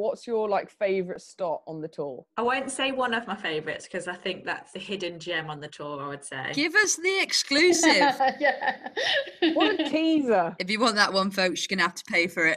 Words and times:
what's 0.00 0.26
your 0.26 0.48
like 0.48 0.70
favourite 0.70 1.20
stop 1.20 1.62
on 1.66 1.80
the 1.80 1.88
tour? 1.88 2.24
I 2.36 2.42
won't 2.42 2.70
say 2.70 2.90
one 2.92 3.14
of 3.14 3.26
my 3.26 3.36
favourites 3.36 3.84
because 3.84 4.08
I 4.08 4.14
think 4.14 4.44
that's 4.44 4.72
the 4.72 4.78
hidden 4.78 5.20
gem 5.20 5.50
on 5.50 5.60
the 5.60 5.68
tour. 5.68 6.02
I 6.02 6.08
would 6.08 6.24
say. 6.24 6.52
Give 6.52 6.74
us 6.74 6.96
the 6.96 7.20
exclusive. 7.22 7.96
yeah. 8.40 8.88
What 9.52 9.78
a 9.80 9.84
teaser! 9.88 10.56
if 10.58 10.70
you 10.70 10.80
want 10.80 10.96
that 10.96 11.12
one, 11.12 11.30
folks, 11.30 11.66
you're 11.68 11.76
gonna 11.76 11.86
have 11.86 11.94
to 11.96 12.04
pay 12.04 12.26
for 12.26 12.54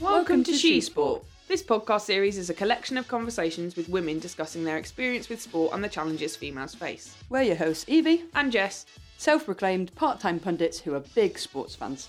Welcome 0.00 0.44
to 0.44 0.52
She 0.52 0.80
Sport. 0.80 1.24
This 1.54 1.62
podcast 1.62 2.00
series 2.00 2.36
is 2.36 2.50
a 2.50 2.52
collection 2.52 2.96
of 2.98 3.06
conversations 3.06 3.76
with 3.76 3.88
women 3.88 4.18
discussing 4.18 4.64
their 4.64 4.76
experience 4.76 5.28
with 5.28 5.40
sport 5.40 5.72
and 5.72 5.84
the 5.84 5.88
challenges 5.88 6.34
females 6.34 6.74
face. 6.74 7.16
We're 7.28 7.42
your 7.42 7.54
hosts, 7.54 7.84
Evie, 7.86 8.24
And 8.34 8.50
Jess, 8.50 8.86
self 9.18 9.44
proclaimed 9.44 9.94
part 9.94 10.18
time 10.18 10.40
pundits 10.40 10.80
who 10.80 10.94
are 10.94 11.04
big 11.14 11.38
sports 11.38 11.76
fans. 11.76 12.08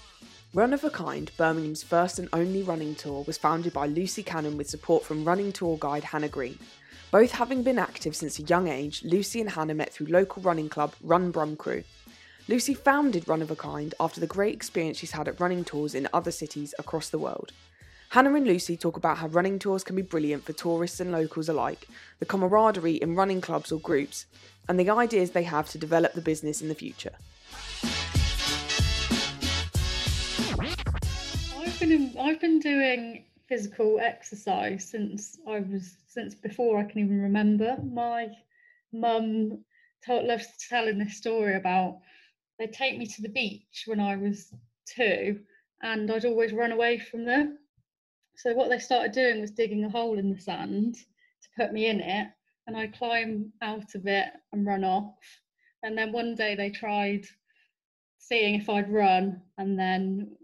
Run 0.56 0.74
of 0.74 0.84
a 0.84 0.90
Kind, 0.90 1.30
Birmingham's 1.38 1.84
first 1.84 2.18
and 2.18 2.28
only 2.34 2.64
running 2.64 2.96
tour, 2.96 3.24
was 3.28 3.38
founded 3.38 3.72
by 3.72 3.86
Lucy 3.86 4.24
Cannon 4.24 4.58
with 4.58 4.68
support 4.68 5.04
from 5.04 5.24
running 5.24 5.52
tour 5.52 5.78
guide 5.80 6.06
Hannah 6.06 6.28
Green. 6.28 6.58
Both 7.12 7.34
having 7.34 7.62
been 7.62 7.78
active 7.78 8.16
since 8.16 8.40
a 8.40 8.44
young 8.46 8.68
age, 8.68 9.04
Lucy 9.04 9.42
and 9.42 9.52
Hannah 9.52 9.76
met 9.76 9.94
through 9.94 10.08
local 10.08 10.42
running 10.42 10.70
club 10.70 10.96
Run 11.04 11.30
Brum 11.30 11.56
Crew. 11.56 11.84
Lucy 12.48 12.74
founded 12.74 13.28
Run 13.28 13.44
of 13.44 13.52
a 13.52 13.56
Kind 13.56 13.94
after 14.00 14.20
the 14.20 14.26
great 14.26 14.56
experience 14.56 14.98
she's 14.98 15.12
had 15.12 15.28
at 15.28 15.40
running 15.40 15.64
tours 15.64 15.94
in 15.94 16.10
other 16.12 16.32
cities 16.32 16.74
across 16.80 17.10
the 17.10 17.20
world. 17.20 17.52
Hannah 18.10 18.34
and 18.34 18.48
Lucy 18.48 18.78
talk 18.78 18.98
about 18.98 19.18
how 19.18 19.28
running 19.28 19.60
tours 19.60 19.84
can 19.84 19.96
be 19.96 20.02
brilliant 20.02 20.46
for 20.46 20.54
tourists 20.54 21.00
and 21.00 21.12
locals 21.12 21.50
alike, 21.50 21.88
the 22.20 22.26
camaraderie 22.26 22.96
in 22.96 23.16
running 23.16 23.42
clubs 23.42 23.72
or 23.72 23.80
groups, 23.80 24.26
and 24.70 24.80
the 24.80 24.90
ideas 24.90 25.32
they 25.32 25.44
have 25.44 25.70
to 25.70 25.78
develop 25.78 26.14
the 26.14 26.22
business 26.22 26.62
in 26.62 26.70
the 26.70 26.76
future. 26.76 27.12
I've 31.58 31.80
been 31.80 32.16
I've 32.18 32.40
been 32.40 32.60
doing 32.60 33.26
physical 33.48 34.00
exercise 34.00 34.88
since 34.90 35.38
I 35.48 35.60
was 35.60 35.98
since 36.08 36.34
before 36.34 36.80
I 36.80 36.84
can 36.84 37.00
even 37.02 37.22
remember. 37.22 37.78
My 37.84 38.30
mum 38.94 39.60
told, 40.06 40.26
loves 40.26 40.48
telling 40.70 40.98
this 40.98 41.18
story 41.18 41.56
about 41.56 42.00
they'd 42.58 42.72
take 42.72 42.98
me 42.98 43.06
to 43.08 43.22
the 43.22 43.30
beach 43.30 43.84
when 43.88 44.00
I 44.00 44.16
was 44.16 44.54
two, 44.86 45.42
and 45.82 46.10
I'd 46.10 46.26
always 46.26 46.54
run 46.54 46.72
away 46.72 46.98
from 46.98 47.26
them. 47.26 47.60
So 48.38 48.54
what 48.54 48.70
they 48.70 48.80
started 48.80 49.12
doing 49.12 49.42
was 49.42 49.52
digging 49.52 49.84
a 49.86 49.90
hole 49.90 50.20
in 50.20 50.34
the 50.34 50.40
sand 50.40 50.96
to 50.96 51.50
put 51.58 51.74
me 51.74 51.88
in 51.88 52.00
it, 52.02 52.28
and 52.68 52.76
I'd 52.76 52.98
climb 52.98 53.52
out 53.62 53.96
of 53.96 54.08
it 54.08 54.28
and 54.52 54.66
run 54.66 54.84
off. 54.84 55.16
And 55.84 55.98
then 55.98 56.12
one 56.12 56.36
day 56.36 56.56
they 56.56 56.70
tried 56.70 57.26
seeing 58.18 58.56
if 58.56 58.70
I'd 58.70 58.92
run, 58.92 59.42
and 59.58 59.80
then 59.80 60.36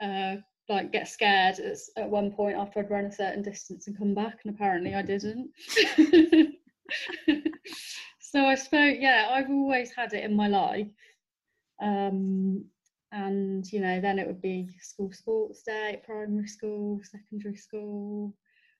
uh, 0.00 0.36
like 0.68 0.92
get 0.92 1.08
scared 1.08 1.58
at, 1.58 1.78
at 1.96 2.10
one 2.10 2.30
point 2.30 2.56
after 2.56 2.80
I'd 2.80 2.90
run 2.90 3.06
a 3.06 3.12
certain 3.12 3.42
distance 3.42 3.86
and 3.86 3.98
come 3.98 4.14
back, 4.14 4.38
and 4.44 4.54
apparently 4.54 4.94
I 4.94 5.02
didn't. 5.02 5.50
so 8.20 8.44
I 8.44 8.54
suppose, 8.54 8.96
yeah, 8.98 9.28
I've 9.30 9.50
always 9.50 9.92
had 9.92 10.12
it 10.12 10.24
in 10.24 10.36
my 10.36 10.48
life. 10.48 10.88
Um, 11.80 12.64
and 13.12 13.70
you 13.72 13.80
know, 13.80 14.00
then 14.00 14.18
it 14.18 14.26
would 14.26 14.42
be 14.42 14.68
school 14.80 15.12
sports 15.12 15.62
day, 15.62 16.00
primary 16.04 16.46
school, 16.46 17.00
secondary 17.02 17.56
school. 17.56 18.34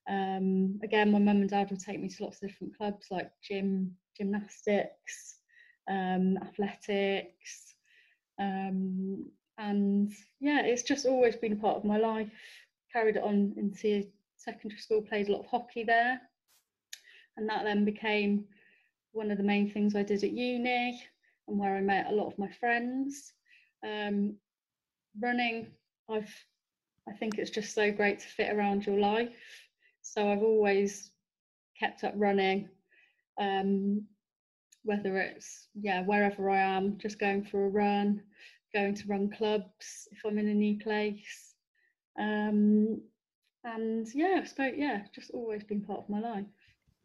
Um, 0.09 0.79
again, 0.83 1.11
my 1.11 1.19
mum 1.19 1.41
and 1.41 1.49
dad 1.49 1.69
would 1.69 1.79
take 1.79 1.99
me 1.99 2.09
to 2.09 2.23
lots 2.23 2.41
of 2.41 2.49
different 2.49 2.75
clubs 2.77 3.07
like 3.11 3.31
gym, 3.43 3.95
gymnastics, 4.17 5.39
um, 5.89 6.37
athletics, 6.37 7.75
um, 8.39 9.25
and 9.57 10.11
yeah, 10.39 10.61
it's 10.61 10.83
just 10.83 11.05
always 11.05 11.35
been 11.35 11.53
a 11.53 11.57
part 11.57 11.77
of 11.77 11.83
my 11.83 11.97
life. 11.97 12.31
Carried 12.93 13.17
it 13.17 13.23
on 13.23 13.53
into 13.57 14.07
secondary 14.37 14.79
school, 14.79 15.01
played 15.01 15.27
a 15.27 15.31
lot 15.31 15.41
of 15.41 15.47
hockey 15.47 15.83
there, 15.83 16.19
and 17.37 17.47
that 17.49 17.63
then 17.63 17.85
became 17.85 18.45
one 19.11 19.31
of 19.31 19.37
the 19.37 19.43
main 19.43 19.69
things 19.69 19.95
I 19.95 20.03
did 20.03 20.23
at 20.23 20.31
uni 20.31 21.01
and 21.47 21.59
where 21.59 21.75
I 21.75 21.81
met 21.81 22.07
a 22.07 22.15
lot 22.15 22.27
of 22.27 22.39
my 22.39 22.49
friends. 22.59 23.33
Um, 23.83 24.35
running, 25.19 25.67
I've 26.09 26.33
I 27.07 27.13
think 27.13 27.37
it's 27.37 27.51
just 27.51 27.73
so 27.73 27.91
great 27.91 28.19
to 28.19 28.27
fit 28.27 28.53
around 28.53 28.85
your 28.85 28.99
life. 28.99 29.29
So 30.01 30.31
I've 30.31 30.43
always 30.43 31.11
kept 31.79 32.03
up 32.03 32.13
running, 32.15 32.69
um, 33.39 34.05
whether 34.83 35.17
it's 35.17 35.67
yeah 35.79 36.03
wherever 36.03 36.49
I 36.49 36.59
am, 36.59 36.97
just 36.97 37.19
going 37.19 37.43
for 37.43 37.65
a 37.65 37.69
run, 37.69 38.21
going 38.73 38.95
to 38.95 39.07
run 39.07 39.29
clubs 39.29 40.07
if 40.11 40.19
I'm 40.25 40.37
in 40.37 40.47
a 40.49 40.53
new 40.53 40.77
place, 40.79 41.55
um, 42.17 43.01
and 43.63 44.07
yeah, 44.13 44.45
I 44.57 44.71
yeah, 44.75 45.03
just 45.13 45.31
always 45.31 45.63
been 45.63 45.81
part 45.81 45.99
of 45.99 46.09
my 46.09 46.19
life. 46.19 46.45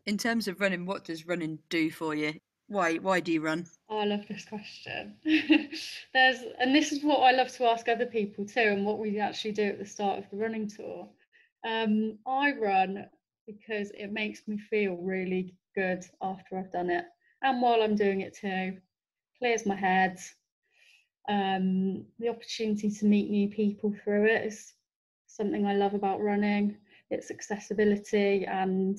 In 0.06 0.18
terms 0.18 0.48
of 0.48 0.60
running, 0.60 0.86
what 0.86 1.04
does 1.04 1.26
running 1.26 1.58
do 1.70 1.90
for 1.90 2.14
you? 2.14 2.34
Why 2.74 2.96
why 2.96 3.20
do 3.20 3.30
you 3.32 3.40
run? 3.40 3.66
Oh, 3.88 3.98
I 3.98 4.04
love 4.04 4.26
this 4.26 4.46
question. 4.46 5.14
There's, 5.24 6.38
and 6.58 6.74
this 6.74 6.90
is 6.90 7.04
what 7.04 7.20
I 7.20 7.30
love 7.30 7.52
to 7.52 7.66
ask 7.66 7.88
other 7.88 8.06
people 8.06 8.44
too, 8.44 8.60
and 8.60 8.84
what 8.84 8.98
we 8.98 9.20
actually 9.20 9.52
do 9.52 9.62
at 9.62 9.78
the 9.78 9.86
start 9.86 10.18
of 10.18 10.28
the 10.28 10.36
running 10.38 10.66
tour. 10.66 11.08
Um, 11.64 12.18
I 12.26 12.52
run 12.52 13.06
because 13.46 13.92
it 13.92 14.10
makes 14.12 14.48
me 14.48 14.58
feel 14.58 14.96
really 14.96 15.54
good 15.76 16.04
after 16.20 16.58
I've 16.58 16.72
done 16.72 16.90
it, 16.90 17.04
and 17.42 17.62
while 17.62 17.80
I'm 17.80 17.94
doing 17.94 18.22
it 18.22 18.34
too, 18.34 18.78
clears 19.38 19.66
my 19.66 19.76
head. 19.76 20.18
Um, 21.28 22.06
the 22.18 22.28
opportunity 22.28 22.90
to 22.90 23.06
meet 23.06 23.30
new 23.30 23.48
people 23.50 23.94
through 24.02 24.26
it 24.26 24.46
is 24.46 24.72
something 25.28 25.64
I 25.64 25.74
love 25.74 25.94
about 25.94 26.20
running. 26.20 26.76
Its 27.08 27.30
accessibility 27.30 28.46
and 28.46 28.98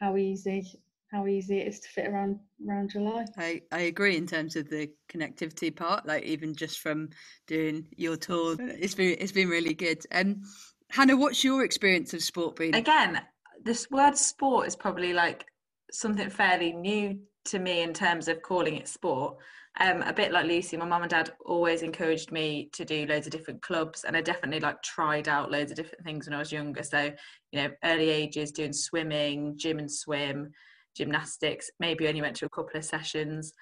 how 0.00 0.16
easy 0.16 0.80
how 1.12 1.26
easy 1.26 1.58
it 1.58 1.68
is 1.68 1.80
to 1.80 1.88
fit 1.88 2.06
around 2.06 2.38
around 2.68 2.92
your 2.92 3.04
life. 3.04 3.28
I, 3.38 3.62
I 3.72 3.80
agree 3.82 4.16
in 4.16 4.26
terms 4.26 4.56
of 4.56 4.68
the 4.68 4.90
connectivity 5.12 5.74
part, 5.74 6.06
like 6.06 6.24
even 6.24 6.54
just 6.54 6.80
from 6.80 7.10
doing 7.46 7.86
your 7.96 8.16
tour. 8.16 8.56
It's 8.58 8.94
been 8.94 9.16
it's 9.18 9.32
been 9.32 9.48
really 9.48 9.74
good. 9.74 10.04
Um 10.12 10.42
Hannah, 10.90 11.16
what's 11.16 11.42
your 11.42 11.64
experience 11.64 12.14
of 12.14 12.22
sport 12.22 12.56
been? 12.56 12.74
Again, 12.74 13.20
this 13.62 13.90
word 13.90 14.16
sport 14.16 14.66
is 14.66 14.76
probably 14.76 15.12
like 15.12 15.44
something 15.90 16.30
fairly 16.30 16.72
new 16.72 17.18
to 17.46 17.58
me 17.58 17.82
in 17.82 17.92
terms 17.92 18.28
of 18.28 18.42
calling 18.42 18.76
it 18.76 18.88
sport. 18.88 19.36
Um, 19.78 20.02
a 20.02 20.12
bit 20.12 20.32
like 20.32 20.46
Lucy, 20.46 20.76
my 20.76 20.86
mum 20.86 21.02
and 21.02 21.10
dad 21.10 21.32
always 21.44 21.82
encouraged 21.82 22.32
me 22.32 22.70
to 22.72 22.84
do 22.84 23.06
loads 23.06 23.26
of 23.26 23.32
different 23.32 23.60
clubs, 23.60 24.04
and 24.04 24.16
I 24.16 24.22
definitely 24.22 24.60
like 24.60 24.82
tried 24.82 25.28
out 25.28 25.50
loads 25.50 25.70
of 25.70 25.76
different 25.76 26.02
things 26.02 26.26
when 26.26 26.34
I 26.34 26.38
was 26.38 26.50
younger. 26.50 26.82
So, 26.82 27.12
you 27.52 27.62
know, 27.62 27.70
early 27.84 28.08
ages 28.08 28.52
doing 28.52 28.72
swimming, 28.72 29.54
gym 29.58 29.78
and 29.78 29.90
swim, 29.90 30.50
gymnastics. 30.96 31.70
Maybe 31.80 32.08
only 32.08 32.22
went 32.22 32.36
to 32.36 32.46
a 32.46 32.50
couple 32.50 32.76
of 32.76 32.84
sessions 32.84 33.52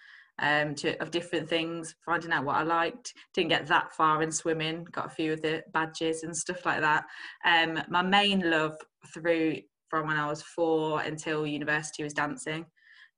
um, 0.40 0.74
to 0.76 1.00
of 1.00 1.10
different 1.10 1.48
things, 1.48 1.94
finding 2.04 2.32
out 2.32 2.44
what 2.44 2.56
I 2.56 2.62
liked. 2.62 3.14
Didn't 3.34 3.50
get 3.50 3.66
that 3.68 3.92
far 3.92 4.22
in 4.22 4.32
swimming. 4.32 4.84
Got 4.90 5.06
a 5.06 5.10
few 5.10 5.32
of 5.32 5.42
the 5.42 5.62
badges 5.72 6.22
and 6.22 6.36
stuff 6.36 6.64
like 6.64 6.80
that. 6.80 7.04
Um, 7.44 7.82
my 7.88 8.02
main 8.02 8.50
love 8.50 8.76
through 9.12 9.58
from 9.88 10.08
when 10.08 10.16
I 10.16 10.28
was 10.28 10.42
four 10.42 11.00
until 11.02 11.46
university 11.46 12.02
was 12.02 12.14
dancing. 12.14 12.66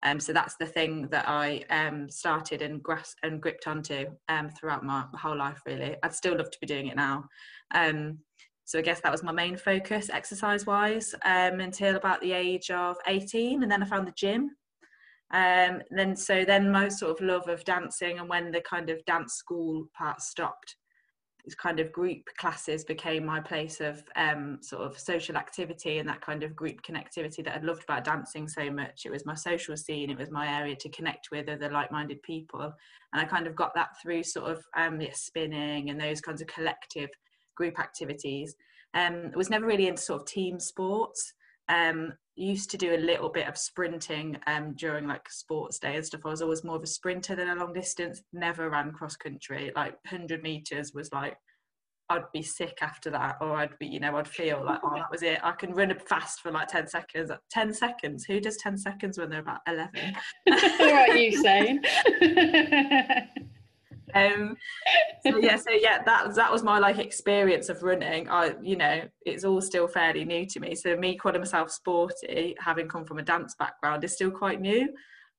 Um, 0.02 0.20
so 0.20 0.32
that's 0.32 0.56
the 0.56 0.66
thing 0.66 1.08
that 1.10 1.26
I 1.26 1.64
um, 1.70 2.10
started 2.10 2.60
and 2.60 2.82
grasped 2.82 3.18
and 3.22 3.40
gripped 3.40 3.66
onto 3.66 4.06
um, 4.28 4.50
throughout 4.50 4.84
my, 4.84 5.04
whole 5.14 5.38
life. 5.38 5.62
Really, 5.66 5.96
I'd 6.02 6.14
still 6.14 6.36
love 6.36 6.50
to 6.50 6.58
be 6.60 6.66
doing 6.66 6.88
it 6.88 6.96
now. 6.96 7.24
Um, 7.74 8.18
so 8.66 8.80
I 8.80 8.82
guess 8.82 9.00
that 9.00 9.12
was 9.12 9.22
my 9.22 9.32
main 9.32 9.56
focus, 9.56 10.10
exercise-wise, 10.12 11.14
um, 11.24 11.60
until 11.60 11.94
about 11.94 12.20
the 12.20 12.32
age 12.32 12.70
of 12.72 12.96
18, 13.06 13.62
and 13.62 13.70
then 13.70 13.80
I 13.80 13.86
found 13.86 14.08
the 14.08 14.12
gym. 14.16 14.50
Um, 15.32 15.82
then 15.90 16.16
so 16.16 16.44
then 16.44 16.70
my 16.72 16.88
sort 16.88 17.12
of 17.12 17.24
love 17.24 17.48
of 17.48 17.64
dancing, 17.64 18.18
and 18.18 18.28
when 18.28 18.50
the 18.50 18.60
kind 18.60 18.90
of 18.90 19.04
dance 19.04 19.34
school 19.34 19.86
part 19.96 20.20
stopped, 20.20 20.74
it's 21.44 21.54
kind 21.54 21.78
of 21.78 21.92
group 21.92 22.22
classes 22.38 22.84
became 22.84 23.24
my 23.24 23.38
place 23.38 23.80
of 23.80 24.02
um, 24.16 24.58
sort 24.62 24.82
of 24.82 24.98
social 24.98 25.36
activity 25.36 25.98
and 25.98 26.08
that 26.08 26.20
kind 26.20 26.42
of 26.42 26.56
group 26.56 26.82
connectivity 26.82 27.44
that 27.44 27.54
I'd 27.54 27.64
loved 27.64 27.84
about 27.84 28.02
dancing 28.02 28.48
so 28.48 28.68
much. 28.68 29.06
It 29.06 29.12
was 29.12 29.24
my 29.24 29.34
social 29.34 29.76
scene, 29.76 30.10
it 30.10 30.18
was 30.18 30.32
my 30.32 30.58
area 30.58 30.74
to 30.74 30.88
connect 30.88 31.28
with 31.30 31.48
other 31.48 31.70
like 31.70 31.92
minded 31.92 32.20
people. 32.24 32.72
And 33.12 33.22
I 33.22 33.24
kind 33.26 33.46
of 33.46 33.54
got 33.54 33.74
that 33.76 33.90
through 34.02 34.24
sort 34.24 34.50
of 34.50 34.64
um, 34.76 35.00
yeah, 35.00 35.12
spinning 35.12 35.90
and 35.90 36.00
those 36.00 36.20
kinds 36.20 36.42
of 36.42 36.48
collective 36.48 37.10
group 37.56 37.78
activities. 37.78 38.54
Um, 38.94 39.30
I 39.34 39.36
was 39.36 39.50
never 39.50 39.66
really 39.66 39.88
into 39.88 40.02
sort 40.02 40.22
of 40.22 40.26
team 40.26 40.60
sports. 40.60 41.32
Um, 41.68 42.12
used 42.36 42.70
to 42.70 42.78
do 42.78 42.94
a 42.94 42.98
little 42.98 43.30
bit 43.30 43.48
of 43.48 43.56
sprinting 43.56 44.38
um, 44.46 44.74
during 44.76 45.06
like 45.06 45.28
sports 45.28 45.78
day 45.78 45.96
and 45.96 46.04
stuff. 46.04 46.20
I 46.24 46.28
was 46.28 46.42
always 46.42 46.62
more 46.62 46.76
of 46.76 46.82
a 46.82 46.86
sprinter 46.86 47.34
than 47.34 47.48
a 47.48 47.54
long 47.54 47.72
distance. 47.72 48.22
Never 48.32 48.70
ran 48.70 48.92
cross 48.92 49.16
country. 49.16 49.72
Like 49.74 49.94
100 50.04 50.42
meters 50.42 50.92
was 50.94 51.12
like 51.12 51.36
I'd 52.08 52.30
be 52.32 52.42
sick 52.42 52.78
after 52.82 53.10
that, 53.10 53.36
or 53.40 53.56
I'd 53.56 53.76
be, 53.78 53.86
you 53.86 53.98
know, 53.98 54.16
I'd 54.16 54.28
feel 54.28 54.64
like, 54.64 54.78
oh, 54.84 54.94
that 54.94 55.10
was 55.10 55.22
it. 55.24 55.40
I 55.42 55.50
can 55.52 55.72
run 55.72 55.92
fast 55.98 56.40
for 56.40 56.52
like 56.52 56.68
10 56.68 56.86
seconds. 56.86 57.32
10 57.50 57.74
seconds? 57.74 58.24
Who 58.24 58.40
does 58.40 58.56
10 58.58 58.78
seconds 58.78 59.18
when 59.18 59.28
they're 59.28 59.40
about 59.40 59.60
11? 59.66 59.90
what 60.46 61.10
are 61.10 61.16
you 61.16 61.42
saying? 61.42 61.82
um, 64.16 64.56
so 65.26 65.38
yeah, 65.38 65.56
so 65.56 65.70
yeah, 65.70 66.02
that 66.04 66.34
that 66.34 66.52
was 66.52 66.62
my 66.62 66.78
like 66.78 66.98
experience 66.98 67.68
of 67.68 67.82
running. 67.82 68.28
I, 68.28 68.54
you 68.62 68.76
know, 68.76 69.02
it's 69.24 69.44
all 69.44 69.60
still 69.60 69.88
fairly 69.88 70.24
new 70.24 70.46
to 70.46 70.60
me. 70.60 70.74
So 70.74 70.96
me 70.96 71.16
calling 71.16 71.40
myself 71.40 71.70
sporty, 71.70 72.54
having 72.58 72.88
come 72.88 73.04
from 73.04 73.18
a 73.18 73.22
dance 73.22 73.54
background, 73.58 74.04
is 74.04 74.12
still 74.12 74.30
quite 74.30 74.60
new. 74.60 74.88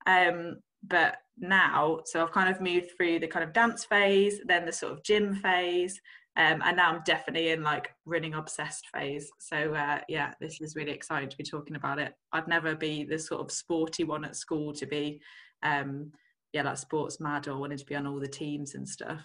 Um, 0.05 0.57
but 0.83 1.17
now, 1.37 1.99
so 2.05 2.21
I've 2.21 2.31
kind 2.31 2.49
of 2.49 2.61
moved 2.61 2.91
through 2.95 3.19
the 3.19 3.27
kind 3.27 3.43
of 3.43 3.53
dance 3.53 3.85
phase, 3.85 4.39
then 4.45 4.65
the 4.65 4.71
sort 4.71 4.93
of 4.93 5.03
gym 5.03 5.35
phase, 5.35 5.99
um, 6.37 6.61
and 6.63 6.77
now 6.77 6.93
I'm 6.93 7.01
definitely 7.03 7.49
in 7.49 7.63
like 7.63 7.91
running 8.05 8.35
obsessed 8.35 8.85
phase. 8.93 9.29
So 9.39 9.73
uh, 9.73 10.01
yeah, 10.07 10.33
this 10.39 10.61
is 10.61 10.75
really 10.75 10.91
exciting 10.91 11.29
to 11.29 11.37
be 11.37 11.43
talking 11.43 11.75
about 11.75 11.97
it. 11.99 12.13
I'd 12.31 12.47
never 12.47 12.75
be 12.75 13.03
the 13.03 13.17
sort 13.17 13.41
of 13.41 13.51
sporty 13.51 14.03
one 14.03 14.23
at 14.23 14.35
school 14.35 14.71
to 14.73 14.85
be, 14.85 15.19
um, 15.63 16.11
yeah, 16.53 16.63
like 16.63 16.77
sports 16.77 17.19
mad 17.19 17.47
or 17.47 17.57
wanted 17.57 17.79
to 17.79 17.85
be 17.85 17.95
on 17.95 18.07
all 18.07 18.19
the 18.19 18.27
teams 18.27 18.75
and 18.75 18.87
stuff. 18.87 19.21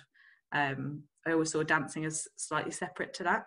Um, 0.52 1.02
I 1.26 1.32
always 1.32 1.52
saw 1.52 1.62
dancing 1.62 2.04
as 2.04 2.28
slightly 2.36 2.72
separate 2.72 3.14
to 3.14 3.24
that. 3.24 3.46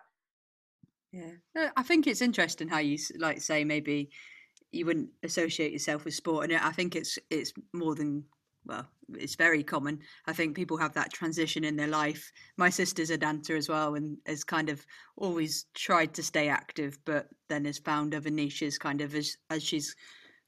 Yeah, 1.12 1.70
I 1.76 1.82
think 1.82 2.06
it's 2.06 2.20
interesting 2.20 2.68
how 2.68 2.78
you 2.78 2.98
like 3.18 3.40
say 3.40 3.64
maybe 3.64 4.10
you 4.72 4.86
wouldn't 4.86 5.10
associate 5.22 5.72
yourself 5.72 6.04
with 6.04 6.14
sport, 6.14 6.50
and 6.50 6.58
I 6.58 6.72
think 6.72 6.96
it's 6.96 7.18
it's 7.30 7.52
more 7.72 7.94
than 7.94 8.24
well, 8.66 8.86
it's 9.14 9.36
very 9.36 9.62
common. 9.62 10.00
I 10.26 10.32
think 10.32 10.56
people 10.56 10.76
have 10.76 10.92
that 10.94 11.12
transition 11.12 11.64
in 11.64 11.76
their 11.76 11.86
life. 11.86 12.32
My 12.56 12.68
sister's 12.68 13.10
a 13.10 13.18
dancer 13.18 13.56
as 13.56 13.68
well 13.68 13.94
and 13.94 14.18
has 14.26 14.44
kind 14.44 14.68
of 14.68 14.84
always 15.16 15.66
tried 15.74 16.12
to 16.14 16.22
stay 16.22 16.48
active, 16.48 16.98
but 17.04 17.28
then 17.48 17.64
has 17.64 17.78
found 17.78 18.14
other 18.14 18.30
niches 18.30 18.78
kind 18.78 19.00
of 19.00 19.14
as, 19.14 19.36
as 19.50 19.62
she's 19.62 19.94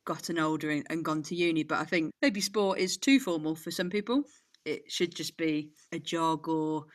gotten 0.09 0.39
older 0.39 0.71
and, 0.71 0.87
and 0.89 1.05
gone 1.05 1.23
to 1.23 1.35
uni. 1.35 1.63
But 1.63 1.81
I 1.81 1.85
think 1.85 2.11
maybe 2.23 2.41
sport 2.41 2.79
is 2.79 2.97
too 2.97 3.21
formal 3.21 3.55
for 3.55 3.71
some 3.71 3.91
people. 3.91 4.23
It 4.65 4.83
should 4.89 5.15
just 5.15 5.37
be 5.37 5.71
a 5.93 5.99
jog 5.99 6.49
or 6.49 6.87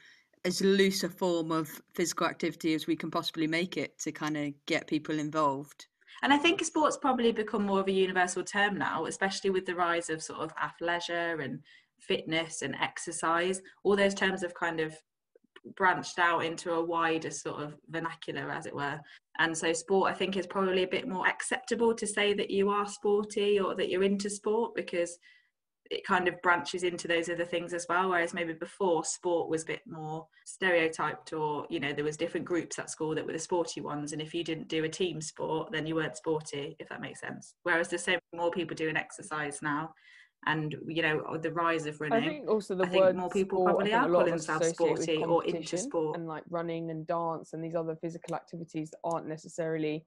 as 0.43 0.61
loose 0.61 1.03
a 1.03 1.09
form 1.09 1.51
of 1.51 1.69
physical 1.93 2.25
activity 2.25 2.73
as 2.73 2.87
we 2.87 2.95
can 2.95 3.11
possibly 3.11 3.45
make 3.45 3.77
it 3.77 3.97
to 3.99 4.11
kind 4.11 4.35
of 4.35 4.53
get 4.65 4.87
people 4.87 5.19
involved. 5.19 5.85
And 6.23 6.33
I 6.33 6.37
think 6.37 6.63
sports 6.65 6.97
probably 6.97 7.31
become 7.31 7.65
more 7.65 7.79
of 7.79 7.87
a 7.87 7.91
universal 7.91 8.43
term 8.43 8.77
now, 8.77 9.05
especially 9.05 9.51
with 9.51 9.65
the 9.65 9.75
rise 9.75 10.09
of 10.09 10.23
sort 10.23 10.39
of 10.39 10.51
athleisure 10.55 11.43
and 11.43 11.59
fitness 11.99 12.63
and 12.63 12.75
exercise. 12.81 13.61
All 13.83 13.95
those 13.95 14.15
terms 14.15 14.41
have 14.41 14.55
kind 14.55 14.79
of 14.79 14.95
branched 15.75 16.19
out 16.19 16.43
into 16.45 16.73
a 16.73 16.83
wider 16.83 17.31
sort 17.31 17.61
of 17.61 17.75
vernacular, 17.89 18.51
as 18.51 18.65
it 18.65 18.75
were. 18.75 18.99
And 19.39 19.57
so, 19.57 19.73
sport, 19.73 20.11
I 20.11 20.15
think, 20.15 20.37
is 20.37 20.47
probably 20.47 20.83
a 20.83 20.87
bit 20.87 21.07
more 21.07 21.27
acceptable 21.27 21.93
to 21.95 22.05
say 22.05 22.33
that 22.33 22.51
you 22.51 22.69
are 22.69 22.87
sporty 22.87 23.59
or 23.59 23.75
that 23.75 23.89
you're 23.89 24.03
into 24.03 24.29
sport 24.29 24.75
because 24.75 25.17
it 25.91 26.05
kind 26.05 26.27
of 26.27 26.41
branches 26.41 26.83
into 26.83 27.07
those 27.07 27.29
other 27.29 27.45
things 27.45 27.73
as 27.73 27.85
well 27.87 28.09
whereas 28.09 28.33
maybe 28.33 28.53
before 28.53 29.03
sport 29.03 29.49
was 29.49 29.63
a 29.63 29.67
bit 29.67 29.81
more 29.85 30.25
stereotyped 30.45 31.33
or 31.33 31.65
you 31.69 31.79
know 31.79 31.93
there 31.93 32.05
was 32.05 32.17
different 32.17 32.45
groups 32.45 32.79
at 32.79 32.89
school 32.89 33.13
that 33.13 33.25
were 33.25 33.33
the 33.33 33.39
sporty 33.39 33.81
ones 33.81 34.13
and 34.13 34.21
if 34.21 34.33
you 34.33 34.43
didn't 34.43 34.67
do 34.67 34.83
a 34.83 34.89
team 34.89 35.21
sport 35.21 35.71
then 35.71 35.85
you 35.85 35.95
weren't 35.95 36.17
sporty 36.17 36.75
if 36.79 36.89
that 36.89 37.01
makes 37.01 37.19
sense 37.19 37.53
whereas 37.63 37.89
there's 37.89 38.03
so 38.03 38.17
more 38.33 38.51
people 38.51 38.75
doing 38.75 38.97
exercise 38.97 39.59
now 39.61 39.93
and 40.47 40.75
you 40.87 41.01
know 41.01 41.37
the 41.41 41.51
rise 41.51 41.85
of 41.85 41.99
running. 41.99 42.23
I 42.23 42.27
think 42.27 42.49
also 42.49 42.75
the 42.75 42.87
word 42.87 43.15
more 43.15 43.29
people 43.29 43.59
sport, 43.59 43.75
probably 43.75 43.93
are 43.93 44.09
calling 44.09 44.29
themselves 44.31 44.69
sporty 44.69 45.17
or 45.17 45.43
into 45.45 45.77
sport. 45.77 46.17
and 46.17 46.27
like 46.27 46.43
running 46.49 46.91
and 46.91 47.05
dance 47.07 47.53
and 47.53 47.63
these 47.63 47.75
other 47.75 47.95
physical 47.95 48.35
activities 48.35 48.91
that 48.91 48.99
aren't 49.03 49.27
necessarily 49.27 50.05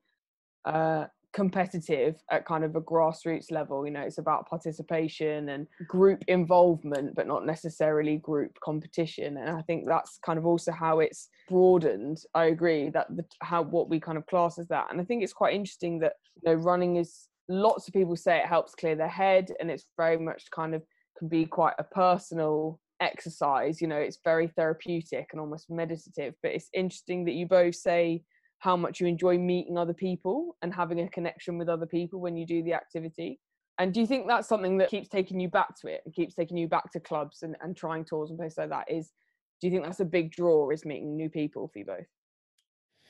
uh, 0.64 1.06
competitive 1.32 2.16
at 2.30 2.46
kind 2.46 2.64
of 2.64 2.74
a 2.76 2.80
grassroots 2.80 3.50
level 3.50 3.84
you 3.84 3.92
know 3.92 4.00
it's 4.00 4.16
about 4.16 4.48
participation 4.48 5.50
and 5.50 5.66
group 5.86 6.24
involvement 6.28 7.14
but 7.14 7.26
not 7.26 7.44
necessarily 7.44 8.16
group 8.16 8.58
competition 8.64 9.36
and 9.36 9.50
i 9.50 9.60
think 9.62 9.86
that's 9.86 10.18
kind 10.24 10.38
of 10.38 10.46
also 10.46 10.72
how 10.72 11.00
it's 11.00 11.28
broadened. 11.46 12.18
I 12.34 12.46
agree 12.46 12.88
that 12.90 13.14
the, 13.14 13.24
how 13.42 13.62
what 13.62 13.90
we 13.90 14.00
kind 14.00 14.16
of 14.16 14.24
class 14.26 14.58
as 14.58 14.68
that 14.68 14.86
and 14.90 14.98
i 14.98 15.04
think 15.04 15.22
it's 15.22 15.34
quite 15.34 15.52
interesting 15.52 15.98
that 15.98 16.14
you 16.42 16.50
know 16.50 16.58
running 16.58 16.96
is 16.96 17.28
lots 17.48 17.86
of 17.86 17.94
people 17.94 18.16
say 18.16 18.38
it 18.38 18.46
helps 18.46 18.74
clear 18.74 18.96
their 18.96 19.08
head 19.08 19.52
and 19.60 19.70
it's 19.70 19.86
very 19.96 20.18
much 20.18 20.44
kind 20.50 20.74
of 20.74 20.82
can 21.18 21.28
be 21.28 21.46
quite 21.46 21.74
a 21.78 21.84
personal 21.84 22.80
exercise 23.00 23.80
you 23.80 23.86
know 23.86 23.96
it's 23.96 24.18
very 24.24 24.48
therapeutic 24.48 25.28
and 25.32 25.40
almost 25.40 25.70
meditative 25.70 26.34
but 26.42 26.52
it's 26.52 26.70
interesting 26.72 27.24
that 27.24 27.34
you 27.34 27.46
both 27.46 27.74
say 27.74 28.22
how 28.58 28.76
much 28.76 29.00
you 29.00 29.06
enjoy 29.06 29.38
meeting 29.38 29.76
other 29.76 29.92
people 29.92 30.56
and 30.62 30.74
having 30.74 31.00
a 31.00 31.08
connection 31.08 31.58
with 31.58 31.68
other 31.68 31.86
people 31.86 32.20
when 32.20 32.36
you 32.36 32.46
do 32.46 32.62
the 32.62 32.74
activity. 32.74 33.38
And 33.78 33.92
do 33.92 34.00
you 34.00 34.06
think 34.06 34.26
that's 34.26 34.48
something 34.48 34.78
that 34.78 34.88
keeps 34.88 35.08
taking 35.08 35.38
you 35.38 35.48
back 35.48 35.78
to 35.82 35.88
it 35.88 36.00
and 36.04 36.14
keeps 36.14 36.34
taking 36.34 36.56
you 36.56 36.66
back 36.66 36.90
to 36.92 37.00
clubs 37.00 37.42
and, 37.42 37.56
and 37.60 37.76
trying 37.76 38.04
tours 38.04 38.30
and 38.30 38.38
places 38.38 38.58
like 38.58 38.70
that? 38.70 38.90
Is 38.90 39.12
do 39.60 39.66
you 39.66 39.70
think 39.70 39.84
that's 39.84 40.00
a 40.00 40.04
big 40.04 40.32
draw 40.32 40.70
is 40.70 40.84
meeting 40.84 41.16
new 41.16 41.28
people 41.28 41.68
for 41.68 41.78
you 41.78 41.84
both? 41.84 42.06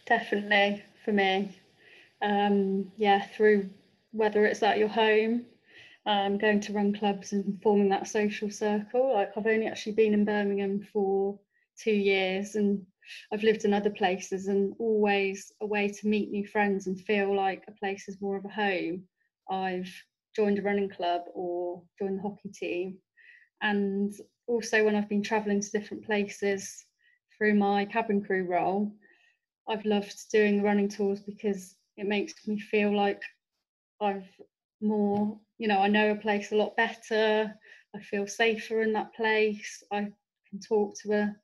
Definitely 0.06 0.82
for 1.04 1.12
me. 1.12 1.56
Um, 2.22 2.90
yeah, 2.96 3.26
through 3.36 3.68
whether 4.12 4.44
it's 4.44 4.62
at 4.62 4.78
your 4.78 4.88
home, 4.88 5.46
um, 6.06 6.38
going 6.38 6.60
to 6.60 6.72
run 6.72 6.94
clubs 6.94 7.32
and 7.32 7.60
forming 7.62 7.88
that 7.90 8.08
social 8.08 8.50
circle. 8.50 9.14
Like 9.14 9.32
I've 9.36 9.46
only 9.46 9.66
actually 9.66 9.92
been 9.92 10.14
in 10.14 10.24
Birmingham 10.24 10.86
for 10.92 11.38
two 11.82 11.92
years 11.92 12.54
and 12.54 12.84
I've 13.32 13.42
lived 13.42 13.64
in 13.64 13.74
other 13.74 13.90
places 13.90 14.46
and 14.46 14.74
always 14.78 15.52
a 15.60 15.66
way 15.66 15.88
to 15.88 16.08
meet 16.08 16.30
new 16.30 16.46
friends 16.46 16.86
and 16.86 17.00
feel 17.00 17.34
like 17.34 17.64
a 17.68 17.72
place 17.72 18.08
is 18.08 18.20
more 18.20 18.36
of 18.36 18.44
a 18.44 18.48
home. 18.48 19.04
I've 19.50 19.92
joined 20.34 20.58
a 20.58 20.62
running 20.62 20.88
club 20.88 21.22
or 21.34 21.82
joined 21.98 22.18
the 22.18 22.22
hockey 22.22 22.50
team. 22.50 22.98
And 23.62 24.12
also, 24.46 24.84
when 24.84 24.94
I've 24.94 25.08
been 25.08 25.22
traveling 25.22 25.60
to 25.60 25.70
different 25.70 26.04
places 26.04 26.84
through 27.36 27.54
my 27.54 27.84
cabin 27.86 28.22
crew 28.22 28.44
role, 28.44 28.92
I've 29.68 29.84
loved 29.84 30.30
doing 30.30 30.62
running 30.62 30.88
tours 30.88 31.20
because 31.20 31.74
it 31.96 32.06
makes 32.06 32.34
me 32.46 32.58
feel 32.58 32.94
like 32.94 33.20
I've 34.00 34.28
more, 34.81 35.38
you 35.58 35.69
know, 35.69 35.78
I 35.78 35.88
know 35.88 36.10
a 36.10 36.16
place 36.16 36.52
a 36.52 36.56
lot 36.56 36.76
better. 36.76 37.54
I 37.94 38.00
feel 38.00 38.26
safer 38.26 38.82
in 38.82 38.93
that 38.93 39.14
place. 39.14 39.82
I 39.90 40.10
can 40.50 40.60
talk 40.60 40.94
to 41.02 41.12
a 41.12 41.37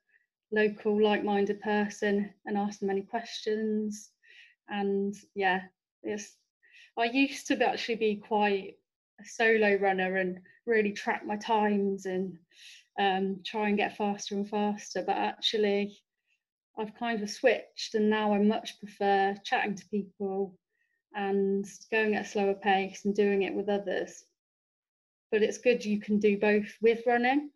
local 0.52 1.02
like-minded 1.02 1.60
person 1.60 2.32
and 2.44 2.58
ask 2.58 2.78
them 2.78 2.90
any 2.90 3.02
questions 3.02 4.10
and 4.68 5.14
yeah 5.34 5.60
it's 6.02 6.36
i 6.98 7.04
used 7.04 7.46
to 7.46 7.66
actually 7.66 7.96
be 7.96 8.16
quite 8.16 8.74
a 9.20 9.24
solo 9.24 9.76
runner 9.76 10.16
and 10.16 10.38
really 10.66 10.92
track 10.92 11.24
my 11.26 11.36
times 11.36 12.06
and 12.06 12.38
um, 13.00 13.40
try 13.44 13.68
and 13.68 13.78
get 13.78 13.96
faster 13.96 14.34
and 14.34 14.48
faster 14.48 15.02
but 15.06 15.16
actually 15.16 15.96
i've 16.78 16.94
kind 16.94 17.22
of 17.22 17.30
switched 17.30 17.94
and 17.94 18.10
now 18.10 18.34
i 18.34 18.38
much 18.38 18.78
prefer 18.78 19.34
chatting 19.44 19.74
to 19.74 19.88
people 19.88 20.54
and 21.14 21.66
going 21.90 22.14
at 22.14 22.26
a 22.26 22.28
slower 22.28 22.54
pace 22.54 23.04
and 23.04 23.14
doing 23.14 23.42
it 23.42 23.54
with 23.54 23.68
others 23.68 24.24
but 25.30 25.42
it's 25.42 25.58
good 25.58 25.84
you 25.84 26.00
can 26.00 26.18
do 26.18 26.38
both 26.38 26.66
with 26.80 27.00
running 27.06 27.50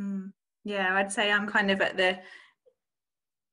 Mm. 0.00 0.32
Yeah, 0.64 0.96
I'd 0.96 1.12
say 1.12 1.30
I'm 1.30 1.46
kind 1.46 1.70
of 1.70 1.80
at 1.80 1.96
the 1.96 2.18